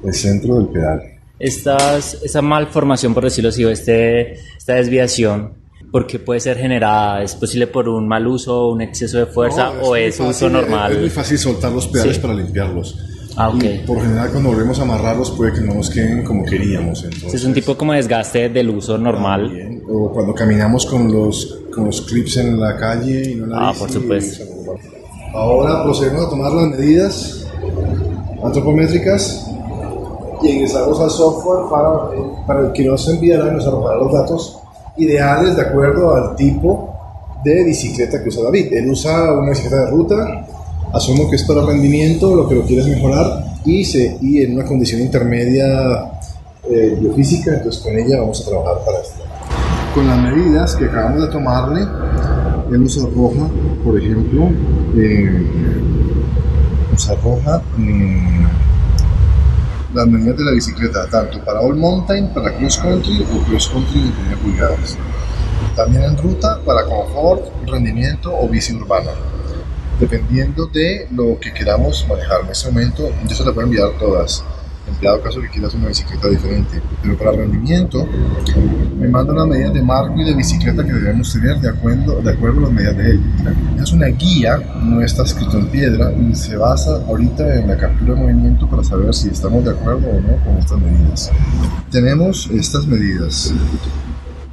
[0.05, 1.03] el centro del pedal.
[1.39, 5.60] Estas, esa malformación, por decirlo así, o este, esta desviación,
[5.91, 7.23] porque puede ser generada?
[7.23, 10.93] ¿Es posible por un mal uso, un exceso de fuerza o es uso normal?
[10.93, 12.99] Es, muy fácil soltar los pedales para limpiarlos.
[13.37, 13.63] Ah, ok.
[13.63, 17.05] Y por general cuando volvemos a amarrarlos puede que no nos queden como queríamos.
[17.05, 19.49] Entonces, Es un tipo como desgaste del uso normal.
[19.49, 19.83] Bien.
[19.89, 23.73] O cuando caminamos con los, con los clips en la calle y no la Ah,
[23.77, 24.45] por supuesto.
[25.33, 27.47] Ahora procedemos a tomar las medidas
[28.43, 29.47] antropométricas
[30.43, 34.60] y ingresarlos al software para, para el que nos enviará y nos arrojará los datos
[35.03, 36.95] ideales de acuerdo al tipo
[37.45, 38.73] de bicicleta que usa David.
[38.73, 40.47] Él usa una bicicleta de ruta,
[40.93, 46.11] asumo que es para rendimiento, lo que lo quieres mejorar y, en una condición intermedia
[46.69, 49.23] eh, biofísica, entonces con ella vamos a trabajar para esto.
[49.95, 51.81] Con las medidas que acabamos de tomarle,
[52.71, 53.49] él usa roja,
[53.85, 54.49] por ejemplo,
[54.97, 55.47] eh,
[56.95, 58.45] usa roja mm,
[59.95, 64.03] las medidas de la bicicleta, tanto para all mountain, para cross country o cross country
[64.03, 64.97] de 30 pulgadas.
[65.75, 69.11] También en ruta para confort, rendimiento o bici urbana.
[69.99, 72.41] Dependiendo de lo que queramos manejar.
[72.45, 74.45] En este momento yo se las voy a enviar todas.
[74.99, 76.83] En dado caso que quieras una bicicleta diferente.
[77.03, 78.07] Pero para rendimiento
[78.99, 82.31] me manda unas medidas de marco y de bicicleta que debemos tener de acuerdo, de
[82.31, 83.21] acuerdo a las medidas de él.
[83.83, 88.15] Es una guía, no está escrito en piedra y se basa ahorita en la captura
[88.15, 91.31] de movimiento para saber si estamos de acuerdo o no con estas medidas.
[91.91, 93.53] Tenemos estas medidas.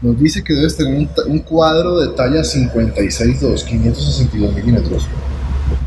[0.02, 5.08] Nos dice que debes tener un, un cuadro de talla 56.2, 562 milímetros.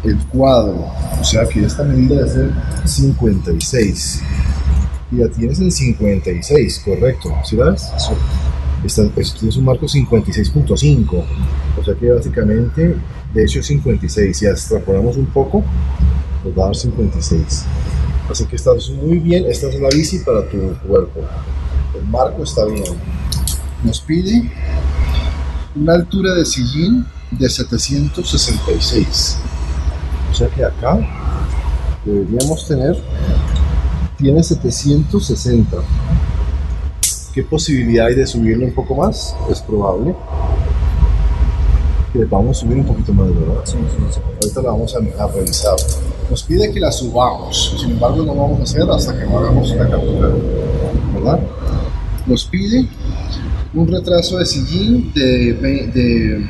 [0.02, 0.86] El cuadro,
[1.20, 2.50] o sea que esta medida debe ser
[2.84, 4.22] 56.
[5.12, 7.34] Y la tienes en 56, correcto.
[7.44, 7.90] ¿Sí ves?
[7.96, 8.16] Eso.
[8.84, 11.24] Esta, pues, tienes un marco 56.5.
[11.78, 12.96] O sea que básicamente,
[13.34, 14.36] de hecho, es 56.
[14.36, 15.64] Si extrapolamos un poco,
[16.44, 17.64] nos va a dar 56.
[18.30, 19.44] Así que estás muy bien.
[19.46, 21.20] Esta es la bici para tu cuerpo.
[21.98, 22.84] El marco está bien.
[23.82, 24.50] Nos pide
[25.74, 29.36] una altura de sillín de 766.
[30.30, 30.98] O sea que acá
[32.04, 32.96] deberíamos tener,
[34.20, 35.76] tiene 760.
[37.32, 39.34] ¿Qué posibilidad hay de subirlo un poco más?
[39.50, 40.14] Es probable
[42.12, 43.62] que vamos a subir un poquito más, ¿verdad?
[44.42, 45.76] Ahorita la vamos a, a revisar.
[46.28, 49.70] Nos pide que la subamos, sin embargo no vamos a hacer hasta que no hagamos
[49.70, 50.28] la captura,
[51.14, 51.40] ¿verdad?
[52.26, 52.88] Nos pide
[53.74, 56.46] un retraso de sillín de, de,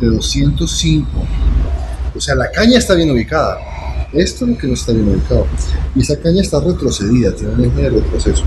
[0.00, 1.08] de 205.
[2.14, 3.58] O sea, la caña está bien ubicada.
[4.12, 5.46] Esto es lo que no está bien ubicado.
[5.94, 8.44] Y esa caña está retrocedida, tiene un eje de retroceso.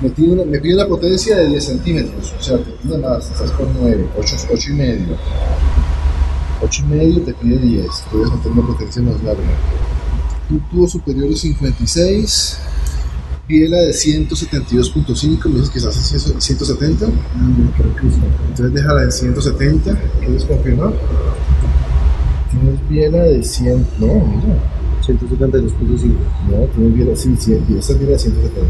[0.00, 2.32] Me pide, una, me pide una potencia de 10 centímetros.
[2.38, 5.16] O sea, te pide más, estás con 9, 8, 8 y medio.
[6.62, 7.86] 8 y medio te pide 10.
[8.12, 9.42] Puedes meter una potencia más larga.
[10.50, 12.58] Un tubo superior de 56.
[13.48, 17.06] Biela de 172.5, me dices que se hace 170.
[18.50, 19.98] Entonces déjala en 170.
[20.20, 20.92] ¿Quieres confirmar?
[22.50, 23.86] Tienes biela de 100.
[23.98, 24.58] No, mira.
[25.06, 26.12] 172.5.
[26.50, 27.66] No, tienes biela, sí, 100.
[27.68, 28.66] Y esta es biela de 170.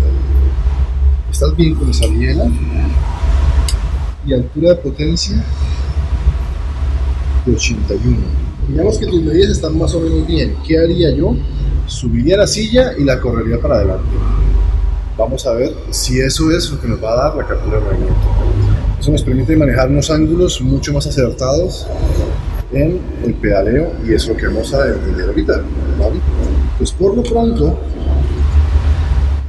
[1.30, 2.46] Estás bien con esa biela.
[4.26, 5.44] Y altura de potencia
[7.46, 8.16] de 81.
[8.68, 10.54] Digamos que tus medidas están más o menos bien.
[10.66, 11.34] ¿Qué haría yo?
[11.86, 14.08] Subiría la silla y la correría para adelante.
[15.16, 17.84] Vamos a ver si eso es lo que nos va a dar la captura de
[17.84, 18.14] movimiento.
[19.00, 21.86] Eso nos permite manejar unos ángulos mucho más acertados
[22.72, 25.62] en el pedaleo y eso que vamos a entender ahorita.
[25.98, 26.20] ¿vale?
[26.76, 27.78] Pues por lo pronto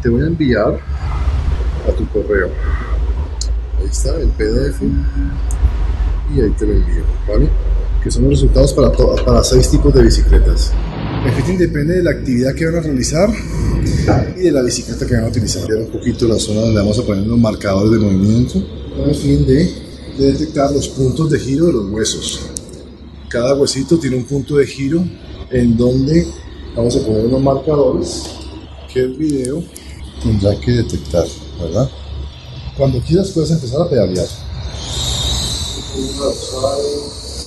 [0.01, 0.79] te voy a enviar
[1.87, 2.49] a tu correo.
[3.79, 4.81] Ahí está el PDF
[6.35, 7.49] y ahí te lo envío, ¿vale?
[8.03, 10.71] Que son los resultados para, para seis tipos de bicicletas.
[11.25, 13.29] El fitting depende de la actividad que van a realizar
[14.37, 15.67] y de la bicicleta que van a utilizar.
[15.67, 18.63] Ver un poquito la zona donde vamos a poner los marcadores de movimiento
[18.95, 19.69] con el fin de,
[20.17, 22.49] de detectar los puntos de giro de los huesos.
[23.29, 25.03] Cada huesito tiene un punto de giro
[25.51, 26.27] en donde
[26.75, 28.23] vamos a poner unos marcadores
[28.91, 29.63] que el video
[30.23, 31.27] tendrá que detectar,
[31.61, 31.87] ¿verdad?
[32.75, 34.27] Cuando quieras puedes empezar a pedalear.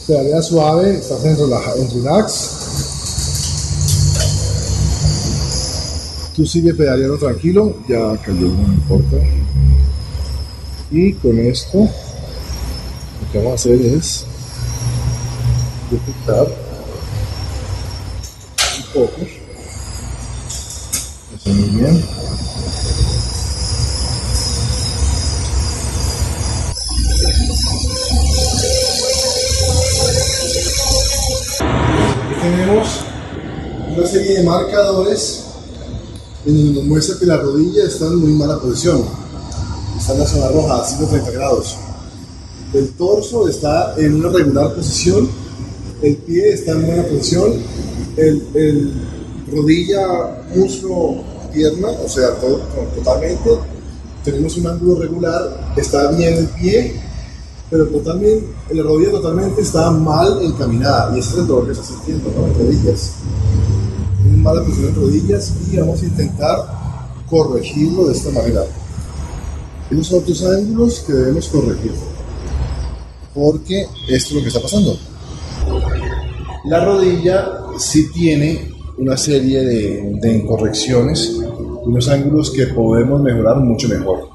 [0.07, 2.51] Pedalea suave, estás en, relaja, en relax.
[6.37, 9.16] Tú sigue pedaleando tranquilo, ya cayó, no importa.
[10.92, 14.27] Y con esto, lo que vamos a hacer es
[15.92, 16.46] detectar
[18.79, 19.21] un poco.
[21.35, 22.04] Está muy bien.
[32.21, 32.88] Aquí tenemos
[33.94, 35.44] una serie de marcadores
[36.46, 39.04] en donde nos muestra que la rodilla está en muy mala posición.
[39.98, 41.77] Está en la zona roja, a 130 grados.
[42.73, 45.42] El torso está en una regular posición.
[46.03, 47.53] El pie está en buena posición.
[48.17, 48.92] El,
[49.53, 51.23] rodilla, muslo,
[51.53, 52.59] pierna, o sea, todo,
[52.96, 53.50] totalmente.
[54.25, 57.00] Tenemos un ángulo regular, está bien el pie,
[57.71, 61.85] pero totalmente, la rodilla totalmente está mal encaminada y ese es el dolor que está
[61.85, 62.46] sintiendo, ¿no?
[62.46, 63.13] En rodillas.
[64.23, 66.57] Tiene mala posición en rodillas y vamos a intentar
[67.31, 68.65] corregirlo de esta manera.
[69.90, 71.92] Esos son otros ángulos que debemos corregir.
[73.35, 74.96] Porque esto es lo que está pasando.
[76.65, 77.44] La rodilla
[77.79, 81.40] sí tiene una serie de, de incorrecciones,
[81.85, 84.29] unos ángulos que podemos mejorar mucho mejor.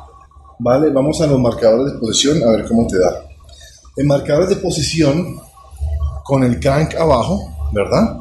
[0.59, 3.23] Vale, vamos a los marcadores de posición a ver cómo te da.
[3.95, 5.37] En marcadores de posición,
[6.25, 7.39] con el crank abajo,
[7.71, 8.17] ¿verdad?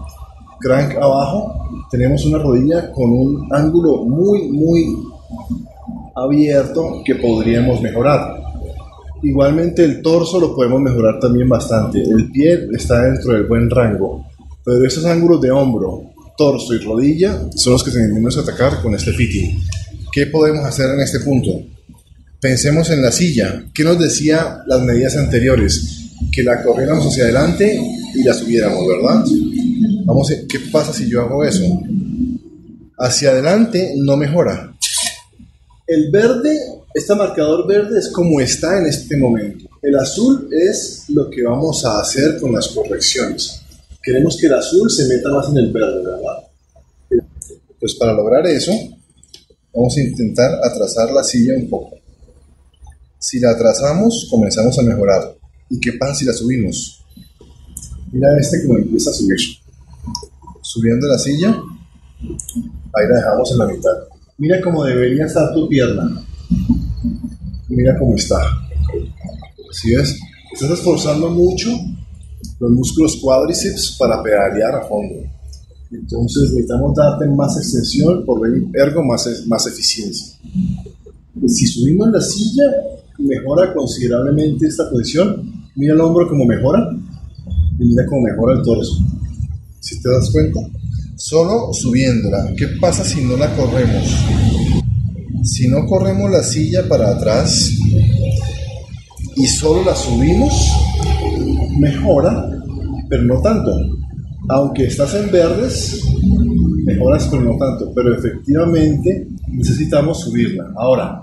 [0.61, 4.97] Crank abajo, tenemos una rodilla con un ángulo muy, muy
[6.15, 8.46] abierto que podríamos mejorar.
[9.27, 12.01] Igualmente el torso lo podemos mejorar también bastante.
[12.01, 14.25] El pie está dentro del buen rango.
[14.65, 18.95] Pero esos ángulos de hombro, torso y rodilla son los que tenemos que atacar con
[18.95, 19.61] este fitting.
[20.13, 21.51] ¿Qué podemos hacer en este punto?
[22.41, 23.65] Pensemos en la silla.
[23.75, 26.13] ¿Qué nos decía las medidas anteriores?
[26.31, 27.81] Que la corriéramos hacia adelante
[28.15, 29.25] y la subiéramos, ¿verdad?
[30.05, 31.65] Vamos a ver, ¿qué pasa si yo hago eso?
[32.97, 34.73] Hacia adelante no mejora.
[35.85, 36.57] El verde,
[36.97, 39.69] este marcador verde es como está en este momento.
[39.83, 43.61] El azul es lo que vamos a hacer con las correcciones.
[44.03, 46.49] Queremos que el azul se meta más en el verde, ¿verdad?
[47.79, 48.73] Pues para lograr eso,
[49.75, 51.99] vamos a intentar atrasar la silla un poco.
[53.19, 55.37] Si la atrasamos, comenzamos a mejorar.
[55.69, 57.05] ¿Y qué pasa si la subimos?
[58.11, 59.37] Mira este como empieza a subir.
[60.63, 61.61] Subiendo la silla,
[62.21, 63.97] ahí la dejamos en la mitad.
[64.39, 66.27] Mira cómo debería estar tu pierna.
[67.69, 68.41] Mira cómo está.
[69.73, 70.19] ¿Sí ves?
[70.53, 71.71] Estás esforzando mucho
[72.61, 75.23] los músculos cuádriceps para pedalear a fondo.
[75.91, 78.41] Entonces necesitamos darte más extensión, por
[78.75, 80.37] ergo más, más eficiencia.
[81.47, 82.65] Si subimos la silla,
[83.19, 85.69] mejora considerablemente esta posición.
[85.75, 86.89] Mira el hombro como mejora
[87.79, 88.99] y mira cómo mejora el torso.
[89.81, 90.61] Si te das cuenta,
[91.17, 92.53] solo subiéndola.
[92.57, 94.56] ¿Qué pasa si no la corremos?
[95.47, 97.71] Si no corremos la silla para atrás
[99.37, 100.73] y solo la subimos,
[101.79, 102.51] mejora,
[103.09, 103.71] pero no tanto.
[104.49, 106.03] Aunque estás en verdes,
[106.85, 107.93] mejoras, pero no tanto.
[107.95, 110.65] Pero efectivamente necesitamos subirla.
[110.77, 111.21] Ahora,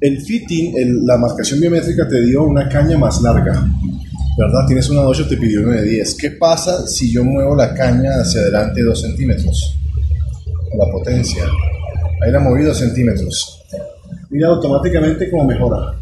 [0.00, 3.52] el fitting, la marcación biométrica te dio una caña más larga.
[4.36, 4.66] ¿Verdad?
[4.66, 6.14] Tienes una 8, te pidió una de 10.
[6.16, 9.78] ¿Qué pasa si yo muevo la caña hacia adelante 2 centímetros?
[10.76, 11.44] La potencia.
[12.20, 13.59] Ahí la moví 2 centímetros.
[14.30, 16.00] Mira automáticamente cómo mejora.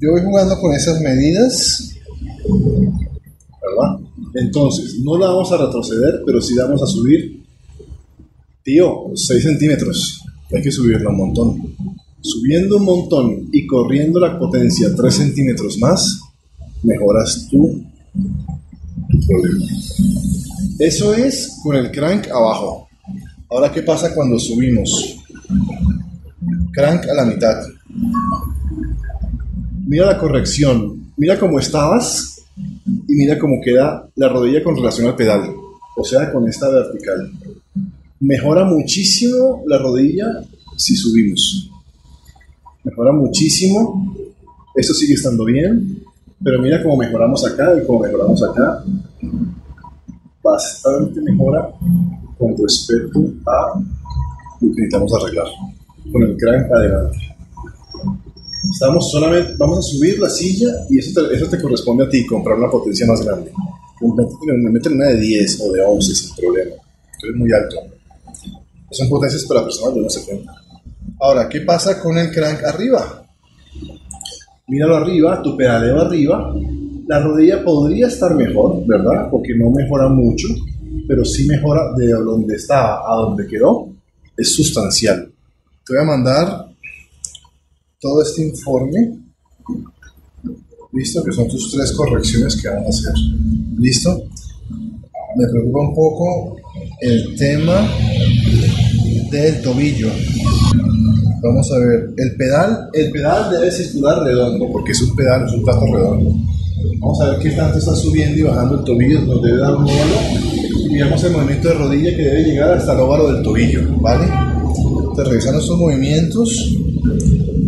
[0.00, 1.94] Yo voy jugando con esas medidas
[2.44, 4.00] ¿verdad?
[4.34, 7.42] Entonces, no la vamos a retroceder, pero sí la vamos a subir.
[8.62, 10.22] Tío, 6 centímetros.
[10.52, 11.76] Hay que subirla un montón.
[12.20, 16.20] Subiendo un montón y corriendo la potencia 3 centímetros más,
[16.82, 17.84] mejoras tú
[19.10, 19.66] tu problema.
[20.78, 22.88] Eso es con el crank abajo.
[23.50, 25.16] Ahora, ¿qué pasa cuando subimos?
[26.72, 27.62] Crank a la mitad.
[29.86, 31.12] Mira la corrección.
[31.16, 32.42] Mira cómo estabas
[32.86, 35.54] y mira cómo queda la rodilla con relación al pedal,
[35.96, 37.30] o sea, con esta vertical.
[38.20, 40.26] Mejora muchísimo la rodilla
[40.76, 41.70] si subimos.
[42.82, 44.14] Mejora muchísimo.
[44.74, 46.02] Esto sigue estando bien,
[46.42, 48.82] pero mira cómo mejoramos acá y cómo mejoramos acá.
[50.42, 51.70] Bastante mejora
[52.36, 53.78] con respecto a
[54.60, 55.46] lo que necesitamos arreglar.
[56.12, 57.18] Con el crank adelante.
[58.72, 62.26] Estamos solamente, vamos a subir la silla y eso te, eso te corresponde a ti,
[62.26, 63.52] comprar una potencia más grande.
[64.70, 66.74] Métele una de 10 o de 11 sin problema.
[66.74, 67.76] es muy alto.
[68.90, 70.44] Son potencias para personas de 1,70.
[71.20, 73.26] Ahora, ¿qué pasa con el crank arriba?
[74.66, 76.54] Míralo arriba, tu pedaleo arriba.
[77.06, 79.28] La rodilla podría estar mejor, ¿verdad?
[79.30, 80.48] Porque no mejora mucho,
[81.06, 83.88] pero sí mejora de donde estaba a donde quedó.
[84.36, 85.33] Es sustancial.
[85.86, 86.66] Te voy a mandar
[88.00, 89.18] todo este informe.
[90.92, 91.22] ¿Listo?
[91.22, 93.12] Que son tus tres correcciones que van a hacer.
[93.76, 94.24] ¿Listo?
[95.36, 96.56] Me preocupa un poco
[97.00, 97.86] el tema
[99.30, 100.08] del tobillo.
[101.42, 105.52] Vamos a ver, el pedal, el pedal debe circular redondo, porque es un pedal, es
[105.52, 106.34] un plato redondo.
[107.00, 109.82] Vamos a ver qué tanto está subiendo y bajando el tobillo, nos debe dar un
[109.82, 110.16] óvalo.
[110.88, 114.53] Y vemos el movimiento de rodilla que debe llegar hasta el óvalo del tobillo, ¿vale?
[115.14, 116.74] Entonces, revisando estos movimientos,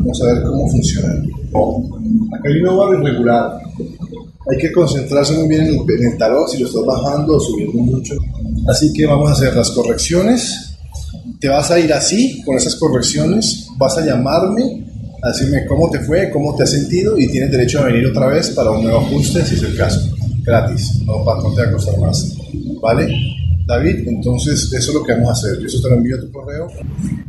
[0.06, 1.08] Vamos a ver cómo funciona.
[1.08, 3.58] Acá hay un óvalo irregular.
[4.48, 8.14] Hay que concentrarse muy bien en el, talón si lo estás bajando o subiendo mucho.
[8.68, 10.76] Así que vamos a hacer las correcciones.
[11.40, 14.86] Te vas a ir así, con esas correcciones, vas a llamarme,
[15.24, 18.28] a decirme cómo te fue, cómo te has sentido y tienes derecho a venir otra
[18.28, 20.08] vez para un nuevo ajuste si es el caso.
[20.44, 22.32] Gratis, no, no te va a costar más.
[22.80, 23.08] ¿Vale?
[23.66, 25.58] David, entonces eso es lo que vamos a hacer.
[25.58, 26.68] Yo eso te lo envío a tu correo.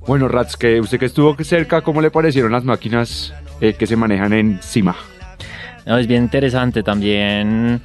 [0.07, 3.97] Bueno, Rats, que usted que estuvo cerca, ¿cómo le parecieron las máquinas eh, que se
[3.97, 4.97] manejan encima?
[5.85, 7.83] No, es bien interesante también.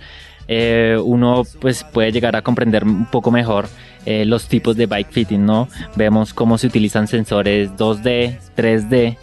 [0.47, 3.67] Eh, uno pues puede llegar a comprender un poco mejor
[4.05, 5.67] eh, los tipos de bike fitting, ¿no?
[5.95, 9.17] Vemos cómo se utilizan sensores 2D, 3D,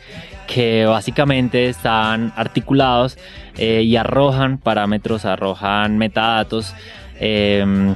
[0.47, 3.17] que básicamente están articulados
[3.57, 6.75] eh, y arrojan parámetros, arrojan metadatos
[7.19, 7.95] em,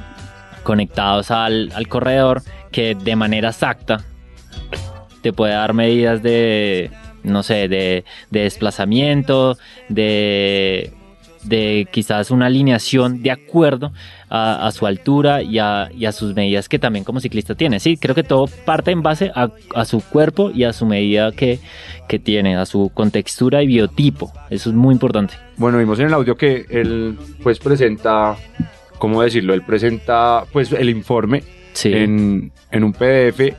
[0.63, 4.03] conectados al, al corredor que de manera exacta
[5.21, 6.91] te puede dar medidas de,
[7.23, 9.57] no sé, de, de desplazamiento,
[9.89, 10.93] de
[11.43, 13.91] de quizás una alineación de acuerdo
[14.29, 17.79] a, su altura y a, sus medidas que también como ciclista tiene.
[17.79, 21.59] Sí, creo que todo parte en base a, su cuerpo y a su medida que,
[22.07, 24.31] que, tiene, a su contextura y biotipo.
[24.49, 25.35] Eso es muy importante.
[25.57, 28.35] Bueno, vimos en el audio que él pues presenta,
[28.97, 29.53] ¿cómo decirlo?
[29.53, 31.43] Él presenta pues el informe
[31.83, 33.55] en, en un PDF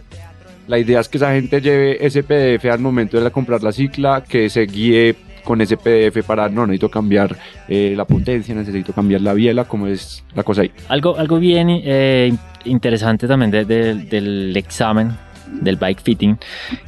[0.70, 4.22] la idea es que esa gente lleve ese PDF al momento de comprar la cicla,
[4.22, 7.36] que se guíe con ese PDF para no necesito cambiar
[7.68, 10.70] eh, la potencia, necesito cambiar la biela, como es la cosa ahí.
[10.88, 12.32] Algo, algo bien eh,
[12.64, 15.16] interesante también del examen
[15.50, 16.38] del bike fitting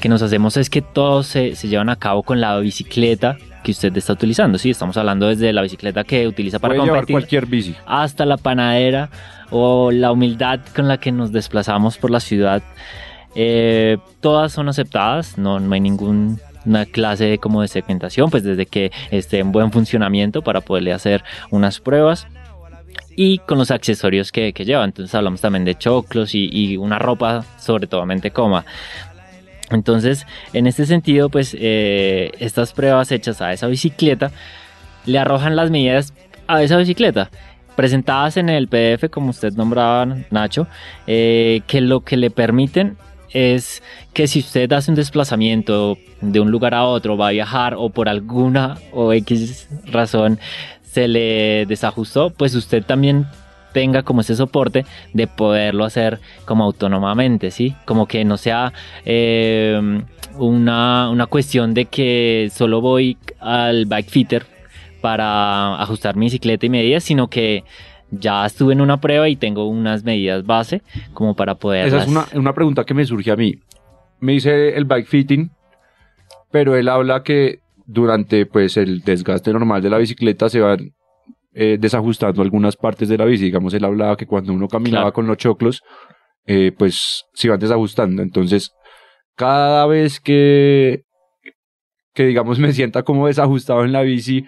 [0.00, 3.70] que nos hacemos es que todos se, se, llevan a cabo con la bicicleta que
[3.70, 4.58] usted está utilizando.
[4.58, 7.74] Sí, estamos hablando desde la bicicleta que utiliza para Puede competir cualquier bici.
[7.86, 9.10] hasta la panadera
[9.50, 12.62] o la humildad con la que nos desplazamos por la ciudad.
[13.34, 18.66] Eh, todas son aceptadas, no, no hay ningún una clase como de segmentación, pues desde
[18.66, 22.26] que esté en buen funcionamiento para poderle hacer unas pruebas
[23.16, 24.84] y con los accesorios que, que lleva.
[24.84, 28.64] Entonces hablamos también de choclos y, una ropa sobre todo cómoda.
[29.70, 34.30] Entonces, en este sentido, pues eh, estas pruebas hechas a esa bicicleta
[35.06, 36.12] le arrojan las medidas
[36.46, 37.30] a esa bicicleta
[37.74, 40.66] presentadas en el PDF, como usted nombraba, Nacho,
[41.06, 42.98] eh, que lo que le permiten
[43.32, 47.74] es que si usted hace un desplazamiento de un lugar a otro, va a viajar
[47.76, 50.38] o por alguna o X razón
[50.82, 53.26] se le desajustó, pues usted también
[53.72, 57.74] tenga como ese soporte de poderlo hacer como autónomamente, ¿sí?
[57.86, 58.72] Como que no sea
[59.04, 60.04] em,
[60.36, 64.46] una, una cuestión de que solo voy al bike fitter
[65.00, 67.64] para ajustar mi bicicleta y medidas, sino que
[68.12, 70.82] ya estuve en una prueba y tengo unas medidas base
[71.14, 71.88] como para poder...
[71.88, 73.56] Esa es una, una, pregunta que me surge a mí.
[74.20, 75.50] Me dice el bike fitting,
[76.50, 80.92] pero él habla que durante pues el desgaste normal de la bicicleta se van
[81.54, 83.44] eh, desajustando algunas partes de la bici.
[83.44, 85.82] Digamos, él hablaba que cuando uno caminaba con los choclos,
[86.46, 88.22] eh, pues se iban desajustando.
[88.22, 88.72] Entonces,
[89.36, 91.02] cada vez que,
[92.14, 94.46] que digamos me sienta como desajustado en la bici,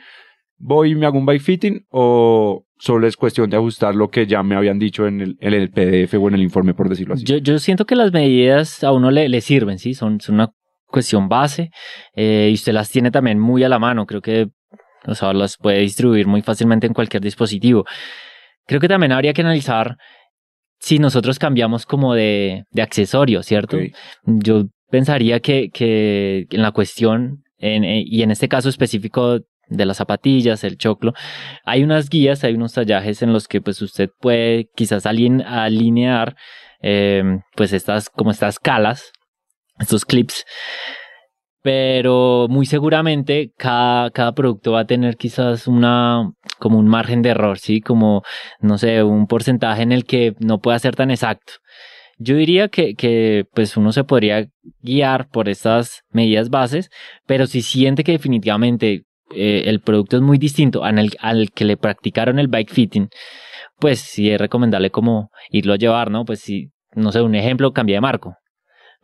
[0.56, 4.26] voy y me hago un bike fitting o solo es cuestión de ajustar lo que
[4.26, 7.14] ya me habían dicho en el, en el PDF o en el informe, por decirlo
[7.14, 7.24] así.
[7.24, 9.94] Yo, yo siento que las medidas a uno le, le sirven, ¿sí?
[9.94, 10.50] Son, son una
[10.86, 11.70] cuestión base
[12.14, 14.04] eh, y usted las tiene también muy a la mano.
[14.04, 14.48] Creo que
[15.06, 17.84] o sea, las puede distribuir muy fácilmente en cualquier dispositivo.
[18.66, 19.96] Creo que también habría que analizar
[20.78, 23.78] si nosotros cambiamos como de, de accesorio, ¿cierto?
[24.24, 29.86] Yo pensaría que, que en la cuestión, en, eh, y en este caso específico de
[29.86, 31.12] las zapatillas, el choclo.
[31.64, 36.36] Hay unas guías, hay unos tallajes en los que pues usted puede quizás alinear
[36.80, 39.12] em, pues estas como estas calas,
[39.78, 40.44] estos clips.
[41.62, 47.30] Pero muy seguramente cada, cada producto va a tener quizás una, como un margen de
[47.30, 47.80] error, ¿sí?
[47.80, 48.22] Como,
[48.60, 51.54] no sé, un porcentaje en el que no pueda ser tan exacto.
[52.18, 54.46] Yo diría que, que pues uno se podría
[54.82, 56.90] guiar por estas medidas bases,
[57.26, 61.76] pero si siente que definitivamente eh, el producto es muy distinto al, al que le
[61.76, 63.08] practicaron el bike fitting,
[63.78, 66.24] pues sí es recomendable como irlo a llevar, ¿no?
[66.24, 68.36] Pues si, no sé, un ejemplo, cambia de marco.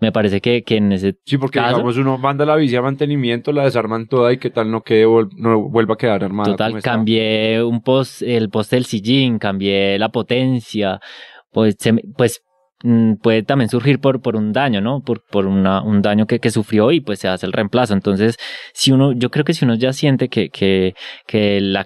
[0.01, 2.81] Me parece que, que en ese Sí, porque caso, digamos uno manda la bici a
[2.81, 5.05] mantenimiento, la desarman toda y que tal no quede,
[5.37, 6.53] no vuelva a quedar armada.
[6.53, 11.01] total, cambié un post, el post del sillín, cambié la potencia,
[11.53, 12.43] pues, se pues
[13.23, 15.01] puede también surgir por, por un daño, ¿no?
[15.03, 17.95] Por, por una, un daño que, que sufrió y pues se hace el reemplazo.
[17.95, 18.37] Entonces,
[18.73, 20.95] si uno, yo creo que si uno ya siente que, que,
[21.27, 21.77] que el,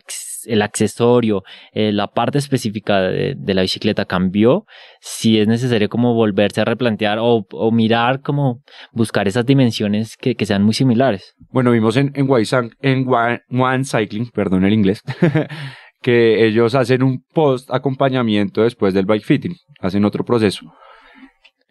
[0.47, 1.43] el accesorio,
[1.73, 4.65] eh, la parte específica de, de la bicicleta cambió,
[5.01, 8.61] si es necesario como volverse a replantear o, o mirar como
[8.93, 11.35] buscar esas dimensiones que, que sean muy similares.
[11.51, 15.03] Bueno, vimos en, en, Waisan- en Wa- One Cycling, perdón el inglés,
[16.05, 20.71] que ellos hacen un post acompañamiento después del bike fitting, hacen otro proceso.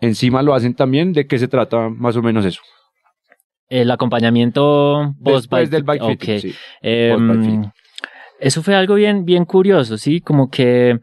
[0.01, 2.59] Encima lo hacen también, ¿de qué se trata más o menos eso?
[3.69, 6.55] El acompañamiento post Después del bike fitting, sí.
[6.81, 7.71] Em, fitting.
[8.39, 10.19] eso fue algo bien, bien curioso, ¿sí?
[10.19, 10.97] Como que,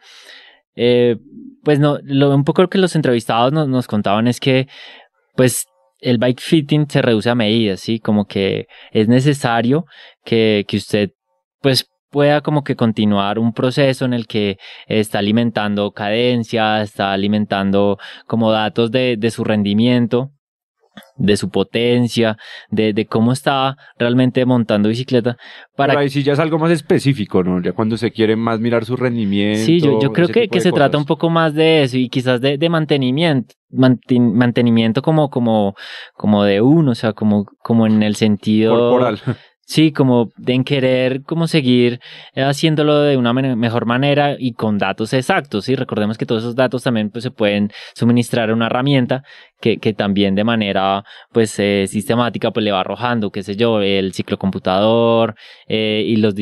[0.75, 1.17] eh,
[1.63, 4.67] pues no, lo, un poco lo que los entrevistados nos, nos contaban es que,
[5.37, 5.67] pues,
[6.01, 8.01] el bike fitting se reduce a medidas, ¿sí?
[8.01, 9.85] Como que es necesario
[10.25, 11.11] que, que usted,
[11.61, 17.99] pues, pueda como que continuar un proceso en el que está alimentando cadencia, está alimentando
[18.27, 20.31] como datos de, de su rendimiento,
[21.17, 22.37] de su potencia,
[22.71, 25.37] de, de cómo está realmente montando bicicleta.
[25.77, 27.63] Para Pero ahí sí ya es algo más específico, ¿no?
[27.63, 29.65] Ya cuando se quiere más mirar su rendimiento.
[29.65, 32.59] Sí, yo, yo creo que, se trata un poco más de eso y quizás de,
[32.59, 35.75] de mantenimiento, manten- mantenimiento como, como,
[36.15, 39.21] como de uno, o sea, como, como en el sentido corporal.
[39.71, 42.01] Sí, como de en querer como seguir
[42.35, 45.77] eh, haciéndolo de una mejor manera y con datos exactos, ¿sí?
[45.77, 49.23] Recordemos que todos esos datos también pues, se pueden suministrar a una herramienta
[49.61, 53.81] que, que también de manera pues eh, sistemática pues le va arrojando, qué sé yo,
[53.83, 55.35] el ciclo computador
[55.69, 56.35] eh, y los,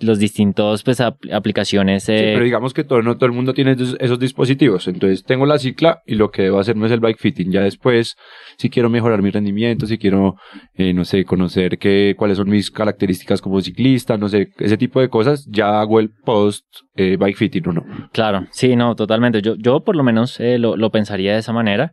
[0.00, 2.04] los distintos pues apl- aplicaciones.
[2.04, 4.88] Sí, eh, pero digamos que todo, no todo el mundo tiene esos, esos dispositivos.
[4.88, 7.50] Entonces tengo la cicla y lo que debo hacer no es el bike fitting.
[7.52, 8.16] Ya después,
[8.58, 10.36] si quiero mejorar mi rendimiento, si quiero,
[10.74, 15.00] eh, no sé, conocer qué, cuáles son mis características como ciclista, no sé, ese tipo
[15.00, 16.64] de cosas, ya hago el post
[16.96, 17.84] bike fitting o no.
[18.12, 19.42] Claro, sí, no, totalmente.
[19.42, 21.92] Yo, yo por lo menos lo, lo pensaría de esa manera.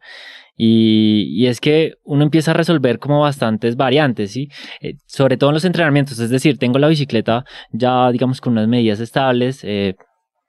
[0.64, 4.50] Y, es que uno empieza a resolver como bastantes variantes, ¿sí?
[4.80, 6.20] Eh, sobre todo en los entrenamientos.
[6.20, 9.96] Es decir, tengo la bicicleta ya, digamos, con unas medidas estables, eh,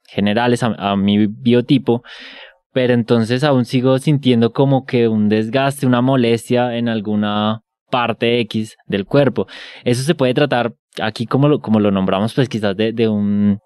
[0.06, 2.02] generales a, mi biotipo,
[2.74, 8.76] pero entonces aún sigo sintiendo como que un desgaste, una molestia en alguna parte X
[8.84, 9.46] del cuerpo.
[9.82, 13.60] Eso se puede tratar aquí como lo, como lo nombramos, pues quizás de un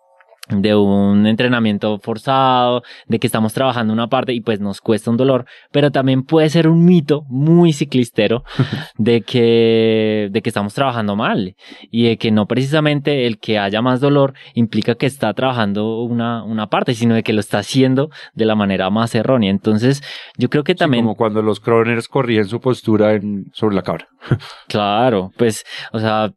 [0.48, 5.16] de un entrenamiento forzado, de que estamos trabajando una parte y pues nos cuesta un
[5.16, 8.44] dolor, pero también puede ser un mito muy ciclistero
[8.98, 11.56] de que, de que estamos trabajando mal
[11.90, 16.44] y de que no precisamente el que haya más dolor implica que está trabajando una,
[16.44, 19.50] una parte, sino de que lo está haciendo de la manera más errónea.
[19.50, 20.02] Entonces,
[20.36, 21.04] yo creo que Sí, también...
[21.04, 24.08] como cuando los croners corrían su postura en, sobre la cabra.
[24.68, 26.32] Claro, pues, o sea,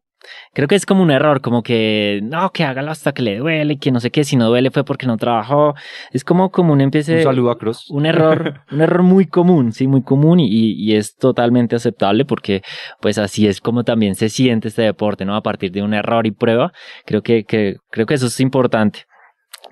[0.52, 3.78] creo que es como un error, como que no, que hágalo hasta que le duele,
[3.78, 5.74] que no sé qué, si no duele fue porque no trabajó.
[6.12, 7.18] Es como como un empiece.
[7.18, 7.90] Un saludo a Cross.
[7.90, 12.62] Un error, un error muy común, sí, muy común y, y es totalmente aceptable porque
[13.00, 15.36] pues así es como también se siente este deporte, ¿no?
[15.36, 16.72] A partir de un error y prueba,
[17.04, 19.04] creo que, que creo que eso es importante.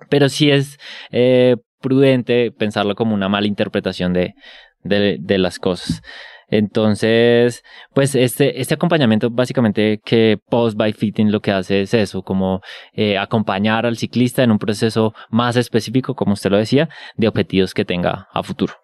[0.09, 0.79] Pero sí es
[1.11, 4.35] eh, prudente pensarlo como una mala interpretación de,
[4.83, 6.03] de, de las cosas.
[6.49, 7.63] Entonces,
[7.95, 12.63] pues este, este acompañamiento básicamente que Post by Fitting lo que hace es eso, como
[12.93, 17.75] eh, acompañar al ciclista en un proceso más específico, como usted lo decía, de objetivos
[17.75, 18.75] que tenga a futuro.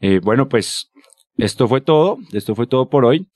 [0.00, 0.90] Eh, bueno, pues
[1.36, 3.28] esto fue todo, esto fue todo por hoy.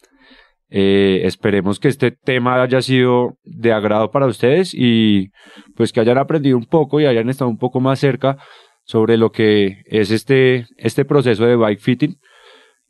[0.69, 5.31] Eh, esperemos que este tema haya sido de agrado para ustedes y
[5.75, 8.37] pues que hayan aprendido un poco y hayan estado un poco más cerca
[8.85, 12.17] sobre lo que es este, este proceso de bike fitting,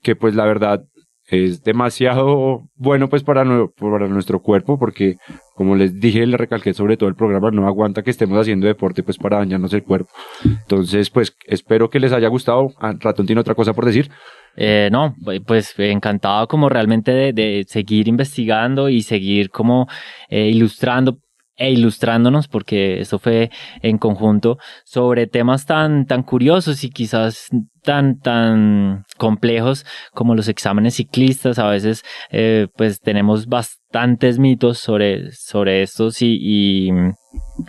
[0.03, 0.85] que pues la verdad
[1.31, 3.45] es demasiado bueno pues para,
[3.77, 5.17] para nuestro cuerpo porque
[5.55, 9.03] como les dije, le recalqué sobre todo el programa, no aguanta que estemos haciendo deporte
[9.03, 10.11] pues para dañarnos el cuerpo.
[10.45, 12.73] Entonces pues espero que les haya gustado.
[12.81, 14.11] Ah, Ratón tiene otra cosa por decir.
[14.57, 15.15] Eh, no,
[15.47, 19.87] pues encantado como realmente de, de seguir investigando y seguir como
[20.29, 21.19] eh, ilustrando
[21.61, 23.51] e ilustrándonos porque eso fue
[23.83, 27.49] en conjunto sobre temas tan tan curiosos y quizás
[27.83, 35.33] tan tan complejos como los exámenes ciclistas a veces eh, pues tenemos bastantes mitos sobre
[35.33, 36.91] sobre estos y, y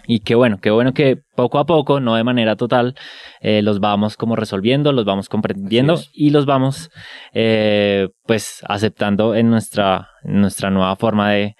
[0.08, 2.96] y qué bueno, qué bueno que poco a poco, no de manera total,
[3.42, 6.90] eh, los vamos como resolviendo, los vamos comprendiendo y los vamos
[7.34, 11.56] eh, pues aceptando en nuestra, en nuestra nueva forma de,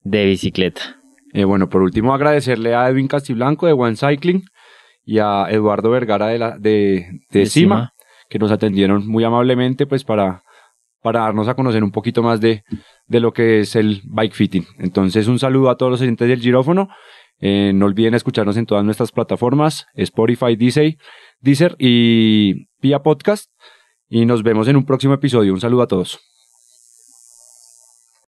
[0.00, 1.01] de bicicleta.
[1.32, 4.44] Eh, bueno, por último, agradecerle a Edwin Castiblanco de One Cycling
[5.04, 7.92] y a Eduardo Vergara de, la, de, de, De Cima, Cima.
[8.28, 10.42] que nos atendieron muy amablemente pues para
[11.02, 12.62] para darnos a conocer un poquito más de,
[13.08, 14.64] de lo que es el bike fitting.
[14.78, 16.88] Entonces, un saludo a todos los oyentes del girófono.
[17.40, 20.96] Eh, no olviden escucharnos en todas nuestras plataformas, Spotify, Deezer,
[21.40, 23.50] Deezer y Pia Podcast.
[24.08, 25.52] Y nos vemos en un próximo episodio.
[25.52, 26.20] Un saludo a todos.